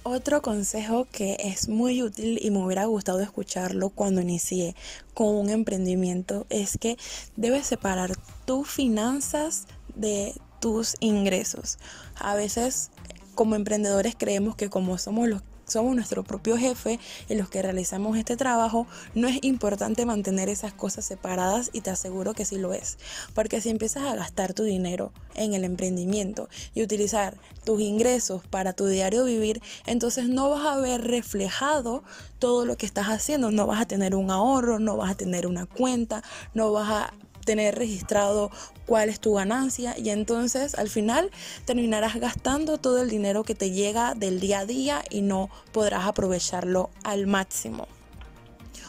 Otro 0.06 0.42
consejo 0.42 1.06
que 1.10 1.38
es 1.40 1.66
muy 1.70 2.02
útil 2.02 2.38
y 2.42 2.50
me 2.50 2.62
hubiera 2.62 2.84
gustado 2.84 3.20
escucharlo 3.20 3.88
cuando 3.88 4.20
inicié 4.20 4.76
con 5.14 5.28
un 5.34 5.48
emprendimiento 5.48 6.46
es 6.50 6.76
que 6.76 6.98
debes 7.36 7.66
separar 7.66 8.12
tus 8.44 8.68
finanzas 8.68 9.66
de 9.94 10.34
tus 10.64 10.94
ingresos. 11.00 11.76
A 12.16 12.34
veces 12.34 12.88
como 13.34 13.54
emprendedores 13.54 14.14
creemos 14.16 14.56
que 14.56 14.70
como 14.70 14.96
somos 14.96 15.28
los 15.28 15.42
somos 15.66 15.94
nuestro 15.94 16.24
propio 16.24 16.56
jefe 16.56 16.98
en 17.28 17.38
los 17.38 17.50
que 17.50 17.60
realizamos 17.60 18.16
este 18.16 18.36
trabajo, 18.36 18.86
no 19.14 19.28
es 19.28 19.38
importante 19.42 20.06
mantener 20.06 20.48
esas 20.48 20.72
cosas 20.72 21.04
separadas 21.04 21.68
y 21.74 21.82
te 21.82 21.90
aseguro 21.90 22.32
que 22.32 22.46
sí 22.46 22.56
lo 22.58 22.72
es. 22.72 22.96
Porque 23.34 23.60
si 23.60 23.68
empiezas 23.68 24.04
a 24.04 24.14
gastar 24.14 24.54
tu 24.54 24.62
dinero 24.62 25.12
en 25.34 25.52
el 25.52 25.64
emprendimiento 25.64 26.48
y 26.74 26.82
utilizar 26.82 27.36
tus 27.64 27.80
ingresos 27.82 28.46
para 28.46 28.72
tu 28.72 28.86
diario 28.86 29.24
vivir, 29.24 29.60
entonces 29.84 30.28
no 30.28 30.48
vas 30.48 30.64
a 30.66 30.78
ver 30.78 31.02
reflejado 31.02 32.04
todo 32.38 32.64
lo 32.64 32.76
que 32.76 32.86
estás 32.86 33.08
haciendo, 33.08 33.50
no 33.50 33.66
vas 33.66 33.82
a 33.82 33.86
tener 33.86 34.14
un 34.14 34.30
ahorro, 34.30 34.78
no 34.78 34.96
vas 34.96 35.10
a 35.10 35.14
tener 35.14 35.46
una 35.46 35.66
cuenta, 35.66 36.22
no 36.54 36.72
vas 36.72 36.90
a 36.90 37.14
tener 37.44 37.76
registrado 37.76 38.50
cuál 38.86 39.08
es 39.08 39.20
tu 39.20 39.34
ganancia 39.34 39.94
y 39.98 40.10
entonces 40.10 40.74
al 40.74 40.88
final 40.88 41.30
terminarás 41.64 42.16
gastando 42.16 42.78
todo 42.78 43.02
el 43.02 43.10
dinero 43.10 43.44
que 43.44 43.54
te 43.54 43.70
llega 43.70 44.14
del 44.14 44.40
día 44.40 44.60
a 44.60 44.66
día 44.66 45.04
y 45.10 45.22
no 45.22 45.50
podrás 45.72 46.06
aprovecharlo 46.06 46.90
al 47.02 47.26
máximo. 47.26 47.86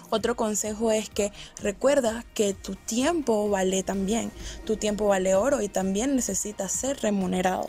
Otro 0.09 0.35
consejo 0.35 0.91
es 0.91 1.09
que 1.09 1.31
recuerda 1.61 2.23
que 2.33 2.53
tu 2.53 2.75
tiempo 2.75 3.49
vale 3.49 3.83
también, 3.83 4.31
tu 4.65 4.77
tiempo 4.77 5.07
vale 5.07 5.35
oro 5.35 5.61
y 5.61 5.67
también 5.67 6.15
necesita 6.15 6.69
ser 6.69 7.01
remunerado 7.01 7.67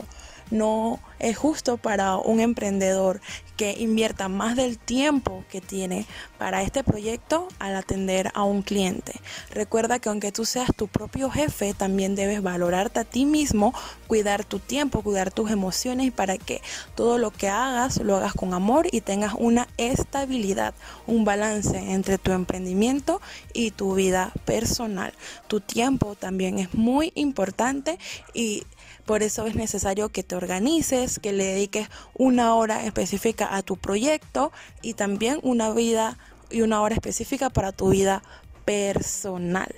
no 0.51 0.99
es 1.19 1.37
justo 1.37 1.77
para 1.77 2.17
un 2.17 2.39
emprendedor 2.39 3.21
que 3.55 3.73
invierta 3.79 4.29
más 4.29 4.55
del 4.55 4.77
tiempo 4.77 5.43
que 5.49 5.61
tiene 5.61 6.05
para 6.37 6.61
este 6.61 6.83
proyecto 6.83 7.47
al 7.57 7.75
atender 7.75 8.29
a 8.35 8.43
un 8.43 8.61
cliente. 8.61 9.13
Recuerda 9.49 9.97
que 9.97 10.09
aunque 10.09 10.31
tú 10.31 10.45
seas 10.45 10.69
tu 10.75 10.87
propio 10.87 11.31
jefe, 11.31 11.73
también 11.73 12.13
debes 12.13 12.43
valorarte 12.43 12.99
a 12.99 13.03
ti 13.03 13.25
mismo, 13.25 13.73
cuidar 14.05 14.45
tu 14.45 14.59
tiempo, 14.59 15.01
cuidar 15.01 15.31
tus 15.31 15.49
emociones 15.49 16.11
para 16.11 16.37
que 16.37 16.61
todo 16.93 17.17
lo 17.17 17.31
que 17.31 17.49
hagas 17.49 17.97
lo 17.97 18.15
hagas 18.15 18.33
con 18.33 18.53
amor 18.53 18.87
y 18.91 19.01
tengas 19.01 19.33
una 19.35 19.67
estabilidad, 19.77 20.75
un 21.07 21.25
balance 21.25 21.77
entre 21.77 22.19
tu 22.19 22.31
emprendimiento 22.31 23.21
y 23.53 23.71
tu 23.71 23.95
vida 23.95 24.31
personal. 24.45 25.13
Tu 25.47 25.61
tiempo 25.61 26.15
también 26.15 26.59
es 26.59 26.75
muy 26.75 27.11
importante 27.15 27.97
y 28.35 28.63
por 29.07 29.23
eso 29.23 29.47
es 29.47 29.55
necesario 29.55 30.09
que 30.09 30.21
te 30.21 30.35
organices, 30.35 31.17
que 31.17 31.31
le 31.31 31.45
dediques 31.45 31.87
una 32.13 32.53
hora 32.53 32.85
específica 32.85 33.55
a 33.55 33.63
tu 33.63 33.77
proyecto 33.77 34.51
y 34.81 34.93
también 34.93 35.39
una 35.41 35.71
vida 35.71 36.17
y 36.51 36.61
una 36.61 36.81
hora 36.81 36.93
específica 36.93 37.49
para 37.49 37.71
tu 37.71 37.89
vida 37.89 38.21
personal. 38.65 39.73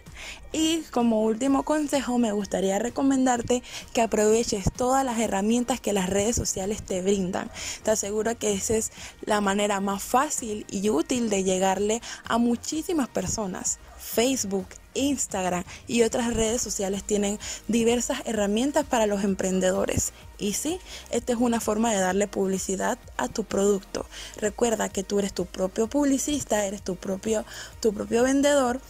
Y 0.51 0.81
como 0.91 1.21
último 1.21 1.61
consejo 1.61 2.17
me 2.17 2.31
gustaría 2.31 2.79
recomendarte 2.79 3.61
que 3.93 4.01
aproveches 4.01 4.65
todas 4.75 5.05
las 5.05 5.19
herramientas 5.19 5.79
que 5.79 5.93
las 5.93 6.09
redes 6.09 6.35
sociales 6.35 6.81
te 6.81 7.03
brindan. 7.03 7.51
Te 7.83 7.91
aseguro 7.91 8.35
que 8.35 8.53
esa 8.53 8.75
es 8.77 8.91
la 9.21 9.41
manera 9.41 9.79
más 9.79 10.01
fácil 10.01 10.65
y 10.71 10.89
útil 10.89 11.29
de 11.29 11.43
llegarle 11.43 12.01
a 12.25 12.39
muchísimas 12.39 13.07
personas. 13.09 13.77
Facebook, 14.09 14.67
Instagram 14.95 15.63
y 15.87 16.01
otras 16.03 16.33
redes 16.33 16.61
sociales 16.61 17.03
tienen 17.03 17.39
diversas 17.67 18.21
herramientas 18.25 18.85
para 18.85 19.05
los 19.05 19.23
emprendedores. 19.23 20.13
Y 20.37 20.53
sí, 20.53 20.79
esta 21.11 21.33
es 21.33 21.39
una 21.39 21.59
forma 21.59 21.91
de 21.91 21.99
darle 21.99 22.27
publicidad 22.27 22.97
a 23.17 23.27
tu 23.27 23.43
producto. 23.43 24.05
Recuerda 24.37 24.89
que 24.89 25.03
tú 25.03 25.19
eres 25.19 25.33
tu 25.33 25.45
propio 25.45 25.87
publicista, 25.87 26.65
eres 26.65 26.81
tu 26.81 26.95
propio, 26.95 27.45
tu 27.81 27.93
propio 27.93 28.23
vendedor 28.23 28.81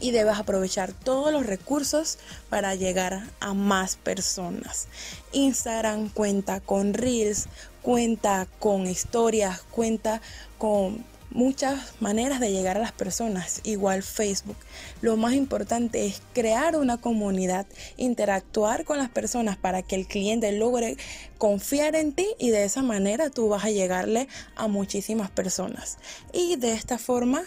y 0.00 0.10
debes 0.10 0.38
aprovechar 0.38 0.92
todos 0.92 1.32
los 1.32 1.46
recursos 1.46 2.18
para 2.50 2.74
llegar 2.74 3.28
a 3.40 3.54
más 3.54 3.96
personas. 3.96 4.88
Instagram 5.32 6.10
cuenta 6.10 6.60
con 6.60 6.94
reels, 6.94 7.48
cuenta 7.82 8.46
con 8.58 8.86
historias, 8.86 9.62
cuenta 9.70 10.20
con 10.58 11.04
muchas 11.30 11.94
maneras 12.00 12.40
de 12.40 12.52
llegar 12.52 12.76
a 12.76 12.80
las 12.80 12.92
personas, 12.92 13.60
igual 13.64 14.02
Facebook. 14.02 14.56
Lo 15.00 15.16
más 15.16 15.34
importante 15.34 16.06
es 16.06 16.22
crear 16.32 16.76
una 16.76 16.98
comunidad, 16.98 17.66
interactuar 17.96 18.84
con 18.84 18.98
las 18.98 19.08
personas 19.08 19.56
para 19.56 19.82
que 19.82 19.96
el 19.96 20.06
cliente 20.06 20.52
logre 20.52 20.96
confiar 21.38 21.96
en 21.96 22.12
ti 22.12 22.26
y 22.38 22.50
de 22.50 22.64
esa 22.64 22.82
manera 22.82 23.30
tú 23.30 23.48
vas 23.48 23.64
a 23.64 23.70
llegarle 23.70 24.28
a 24.54 24.68
muchísimas 24.68 25.30
personas. 25.30 25.98
Y 26.32 26.56
de 26.56 26.72
esta 26.72 26.98
forma 26.98 27.42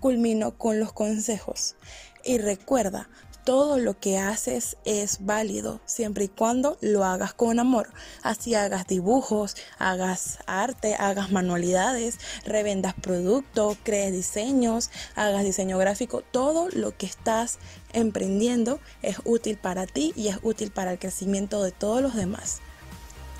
culmino 0.00 0.58
con 0.58 0.80
los 0.80 0.92
consejos. 0.92 1.76
Y 2.24 2.38
recuerda, 2.38 3.08
todo 3.44 3.78
lo 3.78 3.98
que 3.98 4.18
haces 4.18 4.76
es 4.84 5.24
válido 5.24 5.80
siempre 5.84 6.24
y 6.24 6.28
cuando 6.28 6.78
lo 6.80 7.04
hagas 7.04 7.34
con 7.34 7.58
amor. 7.58 7.90
Así 8.22 8.54
hagas 8.54 8.86
dibujos, 8.86 9.56
hagas 9.78 10.38
arte, 10.46 10.94
hagas 10.94 11.30
manualidades, 11.30 12.18
revendas 12.44 12.94
productos, 12.94 13.76
crees 13.82 14.12
diseños, 14.12 14.90
hagas 15.14 15.44
diseño 15.44 15.78
gráfico. 15.78 16.22
Todo 16.22 16.68
lo 16.70 16.96
que 16.96 17.06
estás 17.06 17.58
emprendiendo 17.92 18.80
es 19.02 19.18
útil 19.24 19.56
para 19.56 19.86
ti 19.86 20.12
y 20.16 20.28
es 20.28 20.38
útil 20.42 20.70
para 20.70 20.92
el 20.92 20.98
crecimiento 20.98 21.62
de 21.62 21.72
todos 21.72 22.02
los 22.02 22.14
demás. 22.14 22.60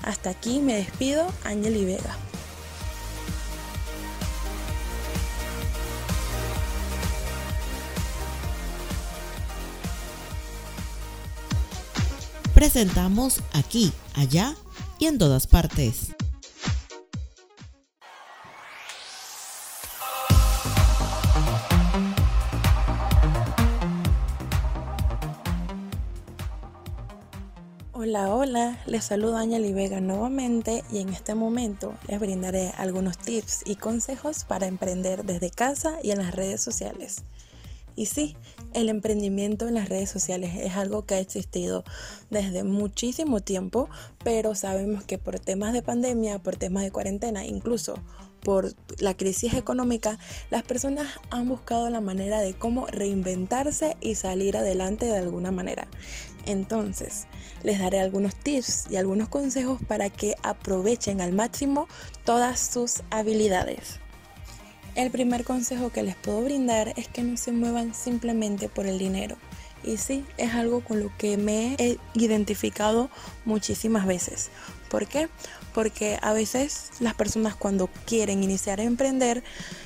Hasta 0.03 0.31
aquí 0.31 0.59
me 0.59 0.75
despido, 0.75 1.25
Ángel 1.45 1.85
Vega. 1.85 2.17
Presentamos 12.63 13.41
aquí, 13.51 13.91
allá 14.15 14.55
y 14.97 15.07
en 15.07 15.17
todas 15.17 15.47
partes. 15.47 16.15
Hola, 27.91 28.33
hola, 28.33 28.81
les 28.85 29.03
saludo 29.03 29.35
Ángel 29.35 29.73
Vega 29.73 29.99
nuevamente 29.99 30.85
y 30.89 30.99
en 30.99 31.09
este 31.09 31.35
momento 31.35 31.93
les 32.07 32.17
brindaré 32.21 32.71
algunos 32.77 33.17
tips 33.17 33.63
y 33.65 33.75
consejos 33.75 34.45
para 34.45 34.67
emprender 34.67 35.25
desde 35.25 35.49
casa 35.49 35.97
y 36.01 36.11
en 36.11 36.19
las 36.19 36.33
redes 36.33 36.61
sociales. 36.61 37.25
Y 37.95 38.07
sí, 38.07 38.35
el 38.73 38.89
emprendimiento 38.89 39.67
en 39.67 39.75
las 39.75 39.89
redes 39.89 40.09
sociales 40.09 40.55
es 40.55 40.75
algo 40.75 41.05
que 41.05 41.15
ha 41.15 41.19
existido 41.19 41.83
desde 42.29 42.63
muchísimo 42.63 43.39
tiempo, 43.39 43.89
pero 44.23 44.55
sabemos 44.55 45.03
que 45.03 45.17
por 45.17 45.39
temas 45.39 45.73
de 45.73 45.81
pandemia, 45.81 46.39
por 46.39 46.55
temas 46.55 46.83
de 46.83 46.91
cuarentena, 46.91 47.45
incluso 47.45 47.95
por 48.43 48.73
la 48.99 49.15
crisis 49.15 49.53
económica, 49.53 50.19
las 50.49 50.63
personas 50.63 51.07
han 51.29 51.47
buscado 51.47 51.89
la 51.89 52.01
manera 52.01 52.41
de 52.41 52.53
cómo 52.53 52.87
reinventarse 52.87 53.95
y 54.01 54.15
salir 54.15 54.57
adelante 54.57 55.05
de 55.05 55.17
alguna 55.17 55.51
manera. 55.51 55.87
Entonces, 56.45 57.25
les 57.63 57.79
daré 57.79 57.99
algunos 57.99 58.35
tips 58.35 58.87
y 58.89 58.97
algunos 58.97 59.29
consejos 59.29 59.79
para 59.87 60.09
que 60.09 60.35
aprovechen 60.43 61.21
al 61.21 61.31
máximo 61.31 61.87
todas 62.25 62.59
sus 62.59 63.01
habilidades. 63.11 64.02
El 64.95 65.09
primer 65.09 65.43
consejo 65.43 65.89
que 65.89 66.03
les 66.03 66.15
puedo 66.15 66.43
brindar 66.43 66.93
es 66.97 67.07
que 67.07 67.23
no 67.23 67.35
se 67.35 67.51
muevan 67.51 67.95
simplemente 67.95 68.69
por 68.69 68.85
el 68.85 68.99
dinero. 68.99 69.37
Y 69.83 69.97
sí, 69.97 70.23
es 70.37 70.53
algo 70.53 70.81
con 70.81 70.99
lo 70.99 71.11
que 71.17 71.35
me 71.35 71.75
he 71.79 71.97
identificado 72.13 73.09
muchísimas 73.43 74.05
veces. 74.05 74.49
¿Por 74.89 75.07
qué? 75.07 75.29
Porque 75.73 76.19
a 76.21 76.33
veces 76.33 76.91
las 76.99 77.15
personas 77.15 77.55
cuando 77.55 77.89
quieren 78.05 78.43
iniciar 78.43 78.79
a 78.79 78.83
emprender 78.83 79.43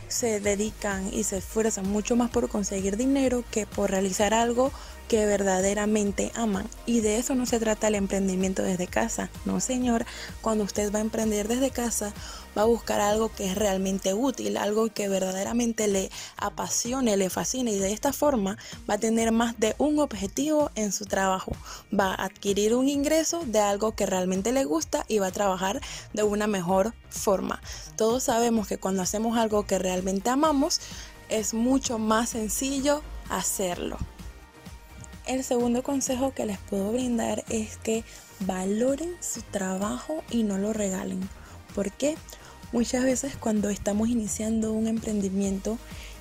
se 0.10 0.42
dedican 0.42 1.12
y 1.14 1.24
se 1.24 1.38
esfuerzan 1.38 1.88
mucho 1.88 2.18
más 2.18 2.30
por 2.30 2.50
conseguir 2.50 2.98
dinero 2.98 3.46
que 3.50 3.66
por 3.66 3.90
realizar 3.90 4.34
algo 4.34 4.74
que 5.08 5.26
verdaderamente 5.26 6.32
aman. 6.36 6.68
Y 6.86 7.02
de 7.02 7.18
eso 7.18 7.36
no 7.36 7.46
se 7.46 7.60
trata 7.60 7.88
el 7.88 7.96
emprendimiento 7.96 8.64
desde 8.64 8.88
casa. 8.88 9.30
No, 9.46 9.60
señor, 9.60 10.06
cuando 10.42 10.64
usted 10.64 10.94
va 10.94 11.00
a 11.00 11.02
emprender 11.02 11.48
desde 11.48 11.72
casa, 11.72 12.14
va 12.58 12.64
a 12.64 12.66
buscar 12.66 13.00
algo 13.02 13.30
que 13.30 13.46
es 13.46 13.56
realmente 13.56 14.14
útil, 14.14 14.58
algo 14.58 14.92
que 14.92 15.08
verdaderamente 15.08 15.88
le 15.88 16.10
apasione, 16.38 17.16
le 17.16 17.30
fascine 17.30 17.72
y 17.72 17.80
de 17.80 17.94
esta 17.94 18.14
forma 18.14 18.58
va 18.90 18.96
a 18.96 19.00
tener 19.00 19.32
más 19.32 19.60
de 19.60 19.76
un 19.78 20.00
objetivo 20.00 20.72
en 20.76 20.92
su 20.92 21.06
trabajo. 21.06 21.52
Va 21.98 22.14
a 22.14 22.26
adquirir 22.26 22.76
un 22.76 22.90
ingreso 22.90 23.44
de 23.46 23.60
algo 23.60 23.96
que 23.96 24.06
realmente 24.06 24.52
le 24.52 24.66
gusta 24.66 25.06
y 25.08 25.20
va 25.20 25.28
a 25.28 25.32
trabajar 25.32 25.82
de 26.14 26.24
una 26.24 26.48
mejor 26.48 26.94
forma. 27.10 27.62
Todos 27.96 28.24
sabemos 28.24 28.68
que 28.68 28.78
cuando 28.78 29.04
hacemos 29.04 29.38
algo 29.38 29.66
que 29.66 29.80
realmente 29.80 30.30
amamos, 30.30 30.82
es 31.30 31.54
mucho 31.54 32.00
más 32.00 32.30
sencillo 32.30 33.02
hacerlo. 33.30 33.98
El 35.28 35.44
segundo 35.44 35.84
consejo 35.84 36.34
que 36.34 36.46
les 36.46 36.58
puedo 36.58 36.94
brindar 36.94 37.44
es 37.50 37.76
que 37.76 38.06
valoren 38.40 39.14
su 39.20 39.42
trabajo 39.42 40.24
y 40.32 40.44
no 40.44 40.58
lo 40.58 40.72
regalen. 40.72 41.20
¿Por 41.76 41.92
qué? 41.92 42.16
Muchas 42.72 43.04
veces 43.04 43.36
cuando 43.36 43.70
estamos 43.70 44.08
iniciando 44.08 44.72
un 44.72 44.88
emprendimiento 44.88 45.78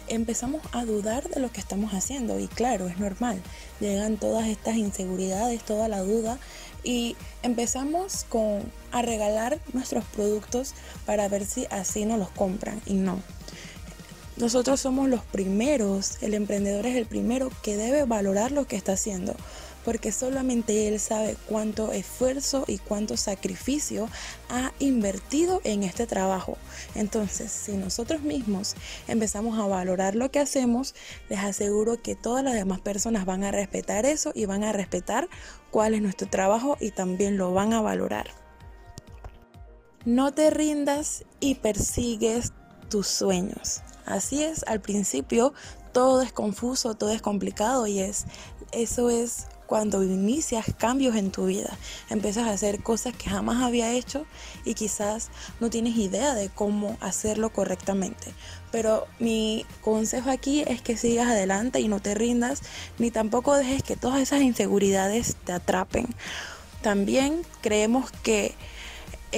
empezamos 0.09 0.61
a 0.73 0.85
dudar 0.85 1.29
de 1.29 1.39
lo 1.39 1.53
que 1.53 1.61
estamos 1.61 1.93
haciendo 1.95 2.41
y 2.41 2.49
claro, 2.49 2.89
es 2.89 2.99
normal. 2.99 3.41
Llegan 3.79 4.17
todas 4.17 4.49
estas 4.49 4.77
inseguridades, 4.77 5.63
toda 5.63 5.87
la 5.87 6.03
duda 6.03 6.39
y 6.83 7.15
empezamos 7.45 8.25
con 8.29 8.61
a 8.91 9.03
regalar 9.03 9.61
nuestros 9.73 10.05
productos 10.05 10.75
para 11.05 11.29
ver 11.29 11.47
si 11.47 11.67
así 11.71 12.07
nos 12.07 12.19
los 12.19 12.31
compran 12.31 12.83
y 12.87 12.95
no. 12.95 13.21
Nosotros 14.37 14.81
somos 14.81 15.09
los 15.09 15.23
primeros, 15.23 16.23
el 16.23 16.35
emprendedor 16.35 16.85
es 16.85 16.97
el 16.97 17.07
primero 17.07 17.51
que 17.63 17.79
debe 17.79 18.05
valorar 18.05 18.53
lo 18.53 18.67
que 18.67 18.77
está 18.77 18.93
haciendo, 18.93 19.35
porque 19.83 20.13
solamente 20.13 20.89
él 20.89 21.01
sabe 21.01 21.39
cuánto 21.49 21.91
esfuerzo 21.91 22.65
y 22.67 22.77
cuánto 22.77 23.17
sacrificio 23.17 24.11
ha 24.51 24.73
invertido 24.79 25.63
en 25.65 25.85
este 25.85 26.07
trabajo. 26.07 26.59
Entonces, 26.95 27.51
si 27.51 27.79
nosotros 27.79 28.21
mismos 28.21 28.75
empezamos 29.09 29.59
a 29.59 29.67
valorar 29.67 30.15
lo 30.15 30.31
que 30.31 30.41
hacemos, 30.41 30.95
les 31.31 31.39
aseguro 31.39 32.03
que 32.03 32.15
todas 32.15 32.45
las 32.45 32.53
demás 32.53 32.81
personas 32.81 33.25
van 33.25 33.43
a 33.43 33.53
respetar 33.53 34.05
eso 34.05 34.33
y 34.35 34.45
van 34.45 34.65
a 34.65 34.73
respetar 34.73 35.31
cuál 35.71 35.95
es 35.95 36.03
nuestro 36.03 36.29
trabajo 36.29 36.77
y 36.79 36.91
también 36.91 37.39
lo 37.39 37.55
van 37.55 37.73
a 37.73 37.81
valorar. 37.81 38.27
No 40.05 40.35
te 40.35 40.51
rindas 40.51 41.25
y 41.41 41.55
persigues 41.55 42.53
tus 42.91 43.07
sueños. 43.07 43.83
Así 44.07 44.43
es, 44.43 44.65
al 44.67 44.81
principio 44.81 45.53
todo 45.93 46.23
es 46.23 46.33
confuso, 46.33 46.95
todo 46.95 47.11
es 47.11 47.21
complicado 47.21 47.87
y 47.87 47.99
es 47.99 48.27
eso 48.73 49.11
es 49.11 49.47
cuando 49.67 50.03
inicias 50.03 50.67
cambios 50.79 51.17
en 51.17 51.31
tu 51.31 51.47
vida, 51.47 51.77
empiezas 52.09 52.47
a 52.47 52.53
hacer 52.53 52.83
cosas 52.83 53.17
que 53.17 53.29
jamás 53.29 53.63
había 53.63 53.93
hecho 53.93 54.25
y 54.65 54.75
quizás 54.75 55.31
no 55.61 55.71
tienes 55.71 55.97
idea 55.97 56.35
de 56.35 56.49
cómo 56.49 56.97
hacerlo 57.01 57.51
correctamente. 57.51 58.33
Pero 58.71 59.07
mi 59.19 59.67
consejo 59.81 60.31
aquí 60.31 60.63
es 60.67 60.83
que 60.83 60.97
sigas 60.97 61.29
adelante 61.29 61.81
y 61.81 61.89
no 61.89 62.01
te 62.01 62.15
rindas, 62.15 62.63
ni 62.99 63.11
tampoco 63.11 63.55
dejes 63.55 63.83
que 63.83 63.97
todas 63.97 64.21
esas 64.21 64.43
inseguridades 64.43 65.37
te 65.45 65.53
atrapen. 65.53 66.07
También 66.83 67.43
creemos 67.61 68.11
que 68.23 68.55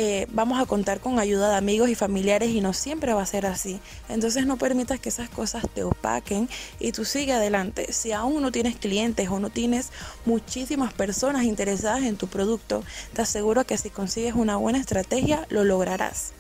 eh, 0.01 0.29
vamos 0.31 0.61
a 0.61 0.67
contar 0.67 1.01
con 1.01 1.19
ayuda 1.19 1.51
de 1.51 1.57
amigos 1.57 1.91
y 1.91 1.97
familiares 1.97 2.51
y 2.51 2.61
no 2.61 2.73
siempre 2.73 3.15
va 3.15 3.23
a 3.23 3.27
ser 3.27 3.47
así. 3.47 3.81
Entonces 4.09 4.47
no 4.47 4.57
permitas 4.57 5.01
que 5.01 5.09
esas 5.09 5.29
cosas 5.29 5.65
te 5.75 5.83
opaquen 5.83 6.49
y 6.79 6.93
tú 6.93 7.05
sigue 7.05 7.33
adelante. 7.33 7.93
Si 7.93 8.13
aún 8.13 8.41
no 8.41 8.53
tienes 8.53 8.77
clientes 8.77 9.29
o 9.29 9.41
no 9.41 9.51
tienes 9.51 9.91
muchísimas 10.25 10.93
personas 10.93 11.47
interesadas 11.47 12.05
en 12.05 12.17
tu 12.17 12.29
producto, 12.29 12.85
te 13.13 13.23
aseguro 13.23 13.65
que 13.65 13.77
si 13.77 13.91
consigues 13.91 14.35
una 14.35 14.55
buena 14.55 14.79
estrategia 14.79 15.49
lo 15.49 15.65
lograrás. 15.65 16.33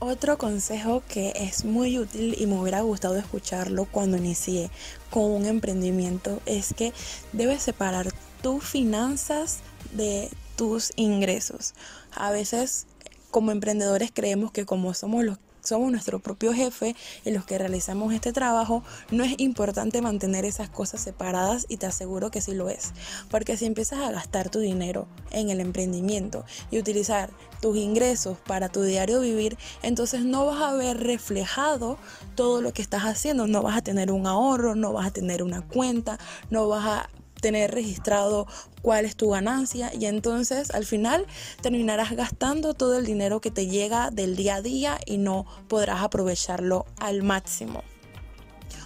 Otro 0.00 0.36
consejo 0.36 1.04
que 1.06 1.32
es 1.36 1.64
muy 1.64 1.96
útil 1.96 2.34
y 2.40 2.46
me 2.46 2.58
hubiera 2.58 2.80
gustado 2.80 3.16
escucharlo 3.18 3.84
cuando 3.84 4.16
inicié 4.16 4.68
con 5.10 5.30
un 5.30 5.46
emprendimiento 5.46 6.42
es 6.44 6.74
que 6.74 6.92
debes 7.32 7.62
separar 7.62 8.08
tus 8.42 8.64
finanzas 8.64 9.60
de 9.92 10.28
tus 10.56 10.92
ingresos. 10.96 11.72
A 12.14 12.30
veces 12.30 12.86
como 13.30 13.52
emprendedores 13.52 14.10
creemos 14.12 14.50
que 14.50 14.66
como 14.66 14.92
somos 14.94 15.24
los 15.24 15.38
somos 15.62 15.90
nuestro 15.90 16.18
propio 16.18 16.52
jefe 16.52 16.96
y 17.24 17.30
los 17.30 17.44
que 17.44 17.58
realizamos 17.58 18.12
este 18.14 18.32
trabajo, 18.32 18.82
no 19.10 19.24
es 19.24 19.34
importante 19.38 20.02
mantener 20.02 20.44
esas 20.44 20.70
cosas 20.70 21.00
separadas 21.00 21.66
y 21.68 21.76
te 21.76 21.86
aseguro 21.86 22.30
que 22.30 22.40
sí 22.40 22.54
lo 22.54 22.68
es. 22.68 22.92
Porque 23.30 23.56
si 23.56 23.66
empiezas 23.66 24.00
a 24.00 24.10
gastar 24.10 24.50
tu 24.50 24.58
dinero 24.58 25.06
en 25.30 25.50
el 25.50 25.60
emprendimiento 25.60 26.44
y 26.70 26.78
utilizar 26.78 27.30
tus 27.60 27.76
ingresos 27.76 28.38
para 28.46 28.68
tu 28.68 28.82
diario 28.82 29.20
vivir, 29.20 29.58
entonces 29.82 30.24
no 30.24 30.46
vas 30.46 30.62
a 30.62 30.74
ver 30.74 30.98
reflejado 30.98 31.98
todo 32.34 32.62
lo 32.62 32.72
que 32.72 32.82
estás 32.82 33.02
haciendo, 33.02 33.46
no 33.46 33.62
vas 33.62 33.76
a 33.76 33.82
tener 33.82 34.10
un 34.12 34.26
ahorro, 34.26 34.74
no 34.74 34.92
vas 34.92 35.08
a 35.08 35.12
tener 35.12 35.42
una 35.42 35.62
cuenta, 35.62 36.18
no 36.48 36.68
vas 36.68 36.86
a 36.86 37.10
tener 37.40 37.72
registrado 37.72 38.46
cuál 38.82 39.04
es 39.04 39.16
tu 39.16 39.30
ganancia 39.30 39.92
y 39.94 40.06
entonces 40.06 40.70
al 40.70 40.84
final 40.84 41.26
terminarás 41.62 42.12
gastando 42.12 42.74
todo 42.74 42.98
el 42.98 43.06
dinero 43.06 43.40
que 43.40 43.50
te 43.50 43.66
llega 43.66 44.10
del 44.10 44.36
día 44.36 44.56
a 44.56 44.62
día 44.62 44.98
y 45.06 45.18
no 45.18 45.46
podrás 45.68 46.02
aprovecharlo 46.02 46.86
al 46.98 47.22
máximo. 47.22 47.82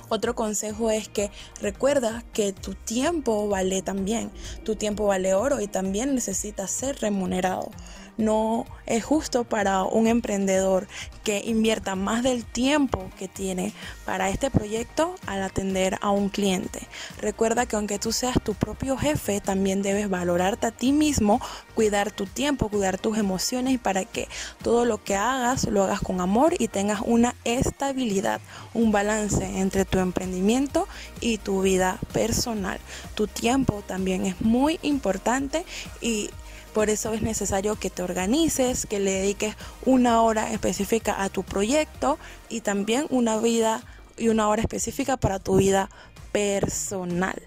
Otro 0.09 0.35
consejo 0.35 0.91
es 0.91 1.09
que 1.09 1.31
recuerda 1.61 2.25
que 2.33 2.53
tu 2.53 2.75
tiempo 2.75 3.49
vale 3.49 3.83
también, 3.83 4.31
tu 4.63 4.77
tiempo 4.77 5.07
vale 5.07 5.35
oro 5.35 5.61
y 5.61 5.67
también 5.67 6.15
necesita 6.15 6.67
ser 6.69 7.01
remunerado 7.01 7.71
no 8.17 8.67
es 8.87 9.05
justo 9.05 9.45
para 9.45 9.83
un 9.83 10.07
emprendedor 10.07 10.87
que 11.23 11.43
invierta 11.45 11.95
más 11.95 12.23
del 12.23 12.45
tiempo 12.45 13.11
que 13.19 13.29
tiene 13.29 13.73
para 14.05 14.29
este 14.29 14.51
proyecto 14.51 15.15
al 15.27 15.43
atender 15.43 15.99
a 16.03 16.11
un 16.11 16.29
cliente. 16.29 16.81
Recuerda 17.19 17.65
que 17.67 17.77
aunque 17.77 17.99
tú 17.99 18.13
seas 18.13 18.37
tu 18.43 18.55
propio 18.55 18.97
jefe, 18.97 19.41
también 19.41 19.83
debes 19.83 20.11
valorarte 20.11 20.67
a 20.67 20.71
ti 20.71 20.93
mismo, 20.93 21.41
cuidar 21.75 22.11
tu 22.13 22.27
tiempo, 22.27 22.69
cuidar 22.69 22.99
tus 22.99 23.17
emociones 23.17 23.79
para 23.79 24.05
que 24.05 24.29
todo 24.63 24.85
lo 24.85 25.03
que 25.03 25.17
hagas 25.17 25.65
lo 25.65 25.83
hagas 25.83 26.01
con 26.01 26.21
amor 26.21 26.55
y 26.59 26.69
tengas 26.69 27.01
una 27.05 27.35
estabilidad, 27.45 28.41
un 28.75 28.93
balance 28.93 29.45
entre 29.45 29.85
tu 29.85 29.99
emprendimiento 29.99 30.87
y 31.21 31.39
tu 31.39 31.63
vida 31.63 31.99
personal. 32.13 32.79
Tu 33.15 33.27
tiempo 33.27 33.83
también 33.87 34.27
es 34.27 34.41
muy 34.41 34.79
importante 34.83 35.65
y 36.03 36.31
por 36.75 36.91
eso 36.91 37.15
es 37.15 37.23
necesario 37.23 37.77
que 37.77 37.89
te 37.89 38.03
organices, 38.03 38.85
que 38.85 38.99
le 39.01 39.13
dediques 39.13 39.57
una 39.87 40.21
hora 40.23 40.53
específica 40.53 41.23
a 41.23 41.31
tu 41.31 41.45
proyecto 41.45 42.19
y 42.51 42.61
también 42.61 43.07
una 43.11 43.39
vida 43.39 43.83
y 44.19 44.29
una 44.29 44.49
hora 44.49 44.63
específica 44.63 45.17
para 45.17 45.39
tu 45.39 45.57
vida 45.57 45.89
personal. 46.33 47.41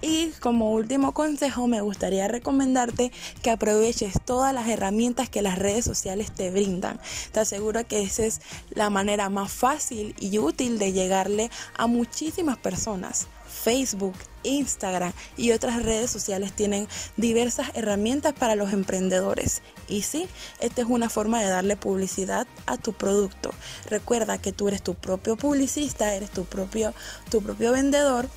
Y 0.00 0.28
como 0.40 0.70
último 0.72 1.12
consejo 1.12 1.66
me 1.66 1.80
gustaría 1.80 2.28
recomendarte 2.28 3.10
que 3.42 3.50
aproveches 3.50 4.14
todas 4.24 4.54
las 4.54 4.68
herramientas 4.68 5.28
que 5.28 5.42
las 5.42 5.58
redes 5.58 5.84
sociales 5.84 6.30
te 6.32 6.50
brindan. 6.52 7.00
Te 7.32 7.40
aseguro 7.40 7.84
que 7.86 8.02
esa 8.02 8.24
es 8.24 8.40
la 8.70 8.90
manera 8.90 9.28
más 9.28 9.50
fácil 9.50 10.14
y 10.20 10.38
útil 10.38 10.78
de 10.78 10.92
llegarle 10.92 11.50
a 11.76 11.88
muchísimas 11.88 12.58
personas. 12.58 13.26
Facebook, 13.48 14.14
Instagram 14.42 15.12
y 15.36 15.52
otras 15.52 15.82
redes 15.82 16.10
sociales 16.10 16.52
tienen 16.52 16.88
diversas 17.16 17.70
herramientas 17.74 18.34
para 18.34 18.54
los 18.54 18.72
emprendedores. 18.72 19.62
Y 19.88 20.02
sí, 20.02 20.28
esta 20.60 20.82
es 20.82 20.88
una 20.88 21.08
forma 21.08 21.40
de 21.40 21.48
darle 21.48 21.76
publicidad 21.76 22.46
a 22.66 22.76
tu 22.76 22.92
producto. 22.92 23.50
Recuerda 23.88 24.38
que 24.38 24.52
tú 24.52 24.68
eres 24.68 24.82
tu 24.82 24.94
propio 24.94 25.36
publicista, 25.36 26.14
eres 26.14 26.30
tu 26.30 26.44
propio, 26.44 26.94
tu 27.30 27.42
propio 27.42 27.72
vendedor 27.72 28.28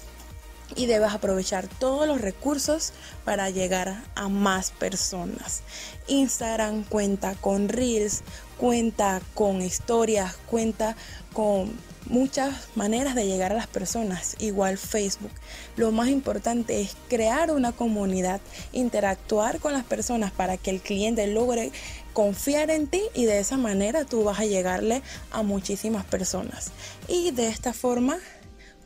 y 0.75 0.85
debes 0.85 1.11
aprovechar 1.11 1.67
todos 1.67 2.07
los 2.07 2.21
recursos 2.21 2.93
para 3.25 3.49
llegar 3.49 4.03
a 4.15 4.29
más 4.29 4.71
personas. 4.71 5.63
Instagram 6.07 6.83
cuenta 6.83 7.35
con 7.35 7.69
reels, 7.69 8.23
cuenta 8.57 9.21
con 9.33 9.61
historias, 9.61 10.37
cuenta 10.47 10.95
con 11.33 11.73
muchas 12.11 12.67
maneras 12.75 13.15
de 13.15 13.25
llegar 13.25 13.53
a 13.53 13.55
las 13.55 13.67
personas, 13.67 14.35
igual 14.39 14.77
Facebook. 14.77 15.31
Lo 15.77 15.91
más 15.91 16.09
importante 16.09 16.81
es 16.81 16.95
crear 17.07 17.51
una 17.51 17.71
comunidad, 17.71 18.41
interactuar 18.73 19.59
con 19.59 19.73
las 19.73 19.85
personas 19.85 20.31
para 20.31 20.57
que 20.57 20.69
el 20.71 20.81
cliente 20.81 21.25
logre 21.27 21.71
confiar 22.13 22.69
en 22.69 22.87
ti 22.87 23.01
y 23.15 23.25
de 23.25 23.39
esa 23.39 23.57
manera 23.57 24.03
tú 24.03 24.25
vas 24.25 24.39
a 24.39 24.45
llegarle 24.45 25.01
a 25.31 25.41
muchísimas 25.41 26.03
personas. 26.03 26.71
Y 27.07 27.31
de 27.31 27.47
esta 27.47 27.73
forma 27.73 28.19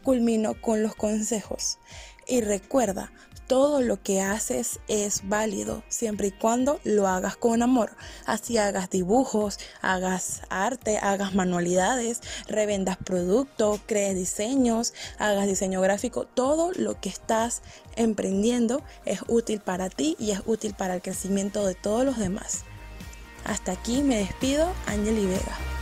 culmino 0.03 0.53
con 0.53 0.83
los 0.83 0.95
consejos. 0.95 1.79
Y 2.27 2.41
recuerda, 2.41 3.11
todo 3.47 3.81
lo 3.81 4.01
que 4.01 4.21
haces 4.21 4.79
es 4.87 5.27
válido 5.27 5.83
siempre 5.87 6.27
y 6.27 6.31
cuando 6.31 6.79
lo 6.83 7.07
hagas 7.07 7.35
con 7.37 7.61
amor. 7.61 7.95
Así 8.25 8.57
hagas 8.57 8.89
dibujos, 8.89 9.59
hagas 9.81 10.41
arte, 10.49 10.97
hagas 10.97 11.35
manualidades, 11.35 12.21
revendas 12.47 12.97
productos, 12.97 13.81
crees 13.85 14.15
diseños, 14.15 14.93
hagas 15.17 15.47
diseño 15.47 15.81
gráfico. 15.81 16.25
Todo 16.25 16.71
lo 16.75 16.99
que 16.99 17.09
estás 17.09 17.61
emprendiendo 17.95 18.81
es 19.05 19.21
útil 19.27 19.59
para 19.59 19.89
ti 19.89 20.15
y 20.19 20.31
es 20.31 20.41
útil 20.45 20.73
para 20.73 20.95
el 20.95 21.01
crecimiento 21.01 21.65
de 21.65 21.75
todos 21.75 22.05
los 22.05 22.17
demás. 22.17 22.63
Hasta 23.43 23.73
aquí 23.73 24.01
me 24.01 24.17
despido, 24.17 24.67
Ángel 24.87 25.27
Vega. 25.27 25.74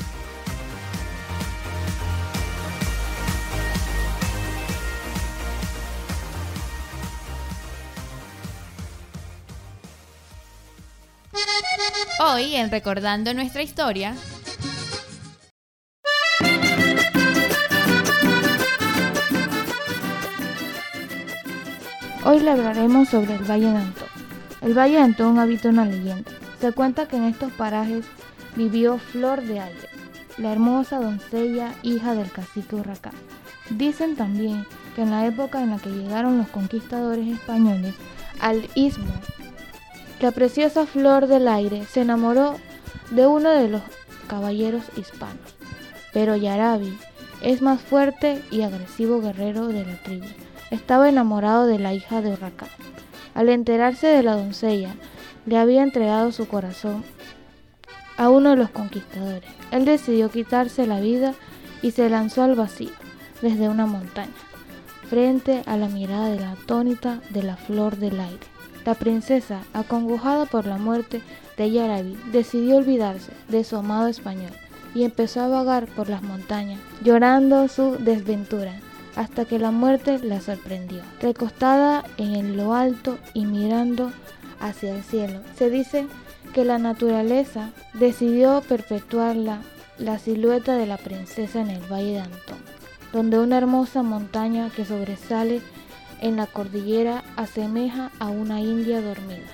Hoy, 12.20 12.56
en 12.56 12.70
Recordando 12.70 13.34
nuestra 13.34 13.62
historia, 13.62 14.16
Hoy 22.26 22.40
le 22.40 22.52
hablaremos 22.52 23.10
sobre 23.10 23.36
el 23.36 23.44
Valle 23.44 23.70
de 23.70 23.78
Antón. 23.78 24.08
El 24.62 24.78
Valle 24.78 24.94
de 24.94 25.02
Antón 25.02 25.40
habita 25.40 25.68
una 25.68 25.84
leyenda. 25.84 26.32
Se 26.62 26.72
cuenta 26.72 27.06
que 27.06 27.18
en 27.18 27.26
estos 27.26 27.52
parajes 27.52 28.06
vivió 28.56 28.98
Flor 28.98 29.42
de 29.42 29.60
Aire, 29.60 29.90
la 30.38 30.54
hermosa 30.54 31.02
doncella 31.02 31.74
hija 31.84 32.16
del 32.16 32.32
cacique 32.32 32.78
Huracán. 32.78 33.14
Dicen 33.72 34.16
también 34.16 34.66
que 34.96 35.02
en 35.02 35.12
la 35.12 35.26
época 35.26 35.62
en 35.62 35.72
la 35.72 35.80
que 35.80 35.90
llegaron 35.90 36.38
los 36.38 36.48
conquistadores 36.48 37.28
españoles 37.28 37.94
al 38.40 38.70
istmo, 38.74 39.14
la 40.20 40.32
preciosa 40.32 40.86
flor 40.86 41.28
del 41.28 41.48
aire 41.48 41.86
se 41.86 42.02
enamoró 42.02 42.56
de 43.12 43.28
uno 43.28 43.50
de 43.50 43.68
los 43.68 43.82
caballeros 44.28 44.84
hispanos. 44.96 45.56
Pero 46.14 46.36
Yarabi 46.36 46.98
es 47.42 47.62
más 47.62 47.82
fuerte 47.82 48.42
y 48.52 48.62
agresivo 48.62 49.22
guerrero 49.22 49.68
de 49.68 49.86
la 49.86 50.02
tribu. 50.04 50.26
Estaba 50.72 51.10
enamorado 51.10 51.66
de 51.66 51.78
la 51.78 51.94
hija 51.94 52.22
de 52.22 52.32
Huracán. 52.32 52.70
Al 53.34 53.50
enterarse 53.50 54.08
de 54.08 54.24
la 54.24 54.36
doncella, 54.36 54.96
le 55.46 55.58
había 55.58 55.84
entregado 55.84 56.32
su 56.32 56.48
corazón 56.48 57.04
a 58.18 58.30
uno 58.30 58.52
de 58.52 58.56
los 58.56 58.70
conquistadores. 58.70 59.50
Él 59.72 59.86
decidió 59.86 60.30
quitarse 60.30 60.88
la 60.88 61.00
vida 61.00 61.34
y 61.82 61.92
se 61.92 62.10
lanzó 62.10 62.44
al 62.44 62.56
vacío 62.56 62.92
desde 63.42 63.68
una 63.68 63.86
montaña, 63.86 64.32
frente 65.10 65.64
a 65.66 65.76
la 65.76 65.90
mirada 65.90 66.30
de 66.30 66.40
la 66.40 66.52
atónita 66.52 67.20
de 67.32 67.44
la 67.44 67.58
flor 67.58 67.98
del 67.98 68.20
aire. 68.20 68.53
La 68.86 68.96
princesa, 68.96 69.62
acongojada 69.74 70.46
por 70.46 70.66
la 70.66 70.78
muerte 70.78 71.22
de 71.58 71.72
Yarabi, 71.72 72.18
decidió 72.32 72.78
olvidarse 72.78 73.32
de 73.48 73.64
su 73.64 73.78
amado 73.78 74.08
español 74.08 74.52
y 74.94 75.04
empezó 75.04 75.42
a 75.42 75.48
vagar 75.48 75.88
por 75.88 76.10
las 76.10 76.22
montañas, 76.22 76.80
llorando 77.02 77.68
su 77.68 77.98
desventura, 77.98 78.74
hasta 79.16 79.46
que 79.46 79.60
la 79.60 79.72
muerte 79.72 80.20
la 80.20 80.42
sorprendió. 80.42 81.02
Recostada 81.22 82.04
en 82.18 82.58
lo 82.58 82.74
alto 82.74 83.18
y 83.34 83.46
mirando 83.46 84.12
hacia 84.60 84.96
el 84.96 85.04
cielo, 85.04 85.40
se 85.58 85.70
dice 85.70 86.08
que 86.54 86.66
la 86.66 86.78
naturaleza 86.78 87.72
decidió 87.94 88.62
perpetuar 88.68 89.36
la, 89.36 89.62
la 89.98 90.20
silueta 90.20 90.76
de 90.76 90.88
la 90.88 90.98
princesa 90.98 91.62
en 91.62 91.70
el 91.70 91.82
Valle 91.92 92.14
de 92.14 92.20
Antón, 92.20 92.58
donde 93.12 93.40
una 93.40 93.58
hermosa 93.58 94.04
montaña 94.04 94.70
que 94.76 94.86
sobresale 94.86 95.62
en 96.24 96.38
la 96.38 96.48
cordillera 96.48 97.22
asemeja 97.36 98.10
a 98.18 98.30
una 98.30 98.62
india 98.62 99.02
dormida. 99.02 99.46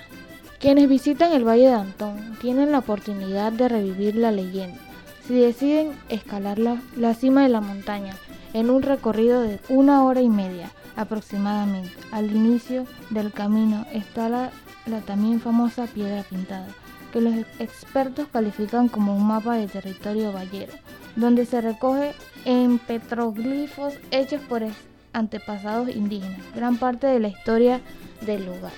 Quienes 0.60 0.88
visitan 0.88 1.32
el 1.32 1.46
Valle 1.46 1.66
de 1.66 1.74
Antón 1.74 2.38
tienen 2.40 2.70
la 2.70 2.78
oportunidad 2.78 3.50
de 3.50 3.68
revivir 3.68 4.14
la 4.14 4.30
leyenda. 4.30 4.78
Si 5.26 5.34
deciden 5.34 5.92
escalar 6.08 6.58
la, 6.58 6.80
la 6.96 7.14
cima 7.14 7.42
de 7.42 7.48
la 7.48 7.60
montaña 7.60 8.14
en 8.54 8.70
un 8.70 8.82
recorrido 8.82 9.42
de 9.42 9.58
una 9.68 10.04
hora 10.04 10.22
y 10.22 10.28
media 10.28 10.70
aproximadamente, 10.96 11.92
al 12.12 12.30
inicio 12.30 12.86
del 13.10 13.32
camino 13.32 13.84
está 13.92 14.28
la, 14.28 14.50
la 14.86 15.00
también 15.00 15.40
famosa 15.40 15.86
piedra 15.86 16.22
pintada, 16.22 16.68
que 17.12 17.20
los 17.20 17.34
expertos 17.58 18.28
califican 18.32 18.88
como 18.88 19.16
un 19.16 19.26
mapa 19.26 19.56
de 19.56 19.66
territorio 19.66 20.32
vallero, 20.32 20.72
donde 21.16 21.46
se 21.46 21.60
recoge 21.60 22.12
en 22.44 22.78
petroglifos 22.78 23.94
hechos 24.12 24.40
por 24.42 24.62
antepasados 25.12 25.88
indígenas, 25.88 26.40
gran 26.54 26.76
parte 26.76 27.06
de 27.06 27.20
la 27.20 27.28
historia 27.28 27.80
del 28.20 28.46
lugar. 28.46 28.72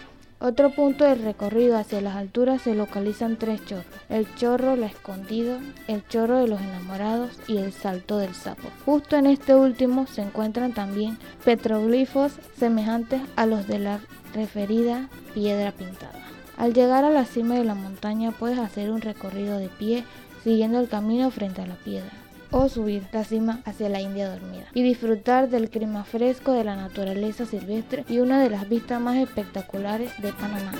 Otro 0.44 0.70
punto 0.70 1.04
del 1.04 1.22
recorrido 1.22 1.78
hacia 1.78 2.00
las 2.00 2.16
alturas 2.16 2.62
se 2.62 2.74
localizan 2.74 3.36
tres 3.36 3.64
chorros, 3.64 3.86
el 4.08 4.34
chorro 4.34 4.74
La 4.74 4.86
Escondido, 4.86 5.58
el 5.86 6.04
chorro 6.08 6.38
de 6.38 6.48
los 6.48 6.60
enamorados 6.60 7.30
y 7.46 7.58
el 7.58 7.72
salto 7.72 8.18
del 8.18 8.34
sapo. 8.34 8.68
Justo 8.84 9.16
en 9.16 9.26
este 9.26 9.54
último 9.54 10.08
se 10.08 10.22
encuentran 10.22 10.72
también 10.72 11.16
petroglifos 11.44 12.32
semejantes 12.58 13.22
a 13.36 13.46
los 13.46 13.68
de 13.68 13.78
la 13.78 14.00
referida 14.34 15.08
piedra 15.32 15.70
pintada. 15.70 16.18
Al 16.56 16.74
llegar 16.74 17.04
a 17.04 17.10
la 17.10 17.24
cima 17.24 17.54
de 17.54 17.64
la 17.64 17.76
montaña 17.76 18.32
puedes 18.32 18.58
hacer 18.58 18.90
un 18.90 19.00
recorrido 19.00 19.58
de 19.58 19.68
pie 19.68 20.02
siguiendo 20.42 20.80
el 20.80 20.88
camino 20.88 21.30
frente 21.30 21.62
a 21.62 21.66
la 21.66 21.76
piedra 21.76 22.21
o 22.52 22.68
subir 22.68 23.08
la 23.12 23.24
cima 23.24 23.60
hacia 23.64 23.88
la 23.88 24.00
India 24.00 24.30
dormida 24.30 24.66
y 24.74 24.82
disfrutar 24.82 25.48
del 25.48 25.70
clima 25.70 26.04
fresco 26.04 26.52
de 26.52 26.64
la 26.64 26.76
naturaleza 26.76 27.46
silvestre 27.46 28.04
y 28.08 28.18
una 28.18 28.40
de 28.40 28.50
las 28.50 28.68
vistas 28.68 29.00
más 29.00 29.16
espectaculares 29.16 30.12
de 30.20 30.32
Panamá. 30.32 30.72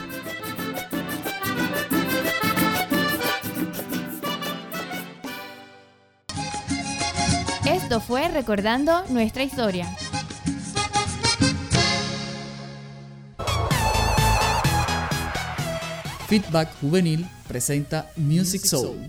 Esto 7.67 8.01
fue 8.01 8.29
Recordando 8.29 9.05
nuestra 9.09 9.43
historia. 9.43 9.87
Feedback 16.29 16.71
Juvenil 16.81 17.27
presenta 17.47 18.11
Music 18.17 18.65
Soul. 18.65 19.09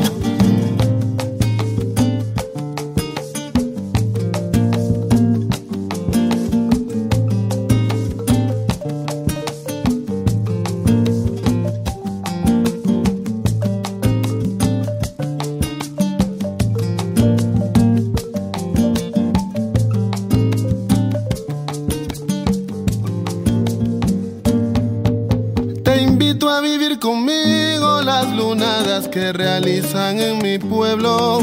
Realizan 29.41 30.19
en 30.19 30.37
mi 30.43 30.59
pueblo. 30.59 31.39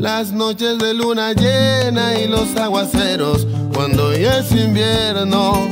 Las 0.00 0.32
noches 0.32 0.76
de 0.78 0.92
luna 0.92 1.32
llena 1.32 2.18
y 2.18 2.26
los 2.26 2.56
aguaceros 2.56 3.46
cuando 3.72 4.12
ya 4.12 4.38
es 4.38 4.50
invierno. 4.50 5.68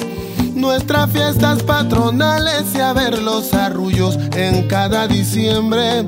Nuestras 0.54 1.10
fiestas 1.10 1.64
patronales 1.64 2.66
y 2.76 2.78
a 2.78 2.92
ver 2.92 3.18
los 3.18 3.52
arrullos 3.52 4.16
en 4.36 4.68
cada 4.68 5.08
diciembre. 5.08 6.06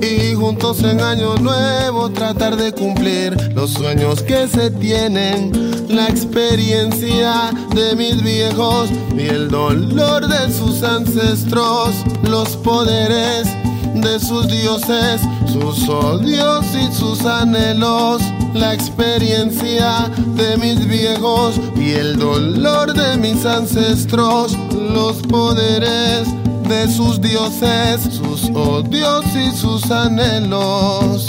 Y 0.00 0.34
juntos 0.34 0.84
en 0.84 1.00
año 1.00 1.34
nuevo 1.36 2.10
tratar 2.10 2.54
de 2.56 2.70
cumplir 2.70 3.36
los 3.54 3.70
sueños 3.72 4.22
que 4.22 4.46
se 4.46 4.70
tienen. 4.70 5.50
La 5.88 6.06
experiencia 6.06 7.50
de 7.74 7.96
mis 7.96 8.22
viejos 8.22 8.90
y 9.16 9.22
el 9.22 9.48
dolor 9.48 10.28
de 10.28 10.52
sus 10.52 10.84
ancestros. 10.84 11.90
Los 12.22 12.50
poderes 12.50 13.48
de 13.94 14.18
sus 14.18 14.48
dioses, 14.48 15.20
sus 15.46 15.88
odios 15.88 16.64
y 16.74 16.92
sus 16.92 17.24
anhelos, 17.24 18.22
la 18.54 18.72
experiencia 18.72 20.10
de 20.36 20.56
mis 20.56 20.86
viejos 20.86 21.56
y 21.76 21.92
el 21.92 22.18
dolor 22.18 22.94
de 22.94 23.16
mis 23.18 23.44
ancestros, 23.44 24.56
los 24.72 25.16
poderes 25.28 26.28
de 26.68 26.88
sus 26.88 27.20
dioses, 27.20 28.00
sus 28.10 28.50
odios 28.54 29.24
y 29.36 29.54
sus 29.56 29.90
anhelos. 29.90 31.26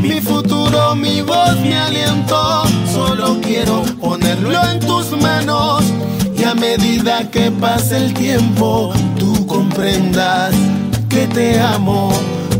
Mi 0.00 0.20
futuro, 0.20 0.94
mi 0.94 1.20
voz, 1.20 1.56
mi 1.60 1.74
aliento, 1.74 2.62
solo 2.92 3.38
quiero 3.42 3.82
ponerlo 4.00 4.58
en 4.70 4.80
tus 4.80 5.10
manos. 5.20 5.84
Y 6.36 6.44
a 6.44 6.54
medida 6.54 7.30
que 7.30 7.50
pase 7.50 7.98
el 7.98 8.14
tiempo, 8.14 8.94
tú 9.18 9.46
comprendas 9.46 10.54
te 11.26 11.60
amo. 11.60 12.10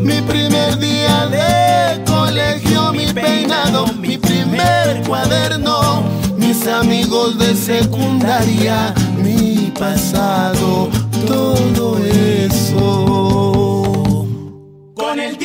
Mi 0.01 0.21
primer 0.23 0.79
día 0.79 1.27
de 1.27 2.05
colegio, 2.05 2.93
mi 2.93 3.07
peinado, 3.07 3.87
mi 4.01 4.19
primer 4.19 5.03
cuaderno, 5.07 6.03
mis 6.37 6.67
amigos 6.67 7.39
de 7.39 7.55
secundaria, 7.55 8.95
mi 9.23 9.73
pasado, 9.79 10.89
todo 11.27 11.99
eso. 12.07 12.57
Con 14.95 15.21
el 15.21 15.37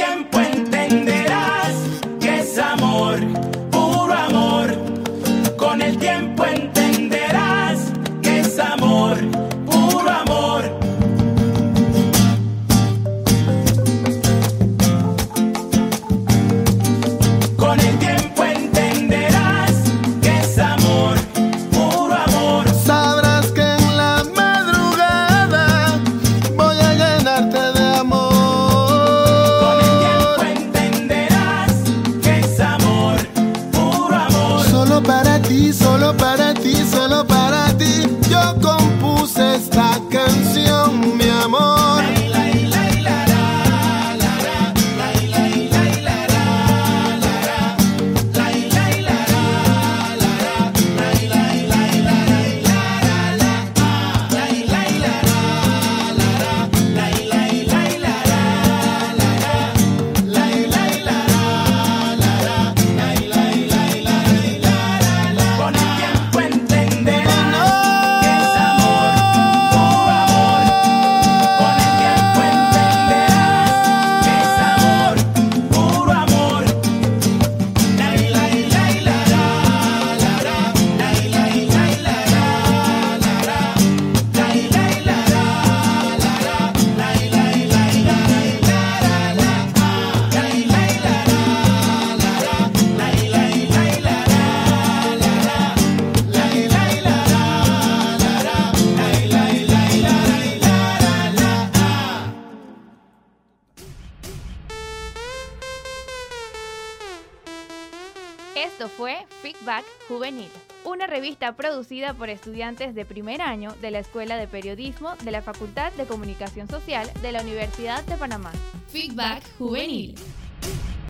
producida 111.54 112.14
por 112.14 112.30
estudiantes 112.30 112.96
de 112.96 113.06
primer 113.06 113.42
año 113.42 113.74
de 113.82 113.92
la 113.92 114.00
Escuela 114.00 114.38
de 114.38 114.48
Periodismo 114.48 115.16
de 115.24 115.32
la 115.32 115.42
Facultad 115.42 115.92
de 115.94 116.06
Comunicación 116.06 116.68
Social 116.68 117.10
de 117.22 117.32
la 117.32 117.42
Universidad 117.42 118.04
de 118.06 118.18
Panamá. 118.18 118.52
Feedback 118.88 119.44
Juvenil. 119.58 120.16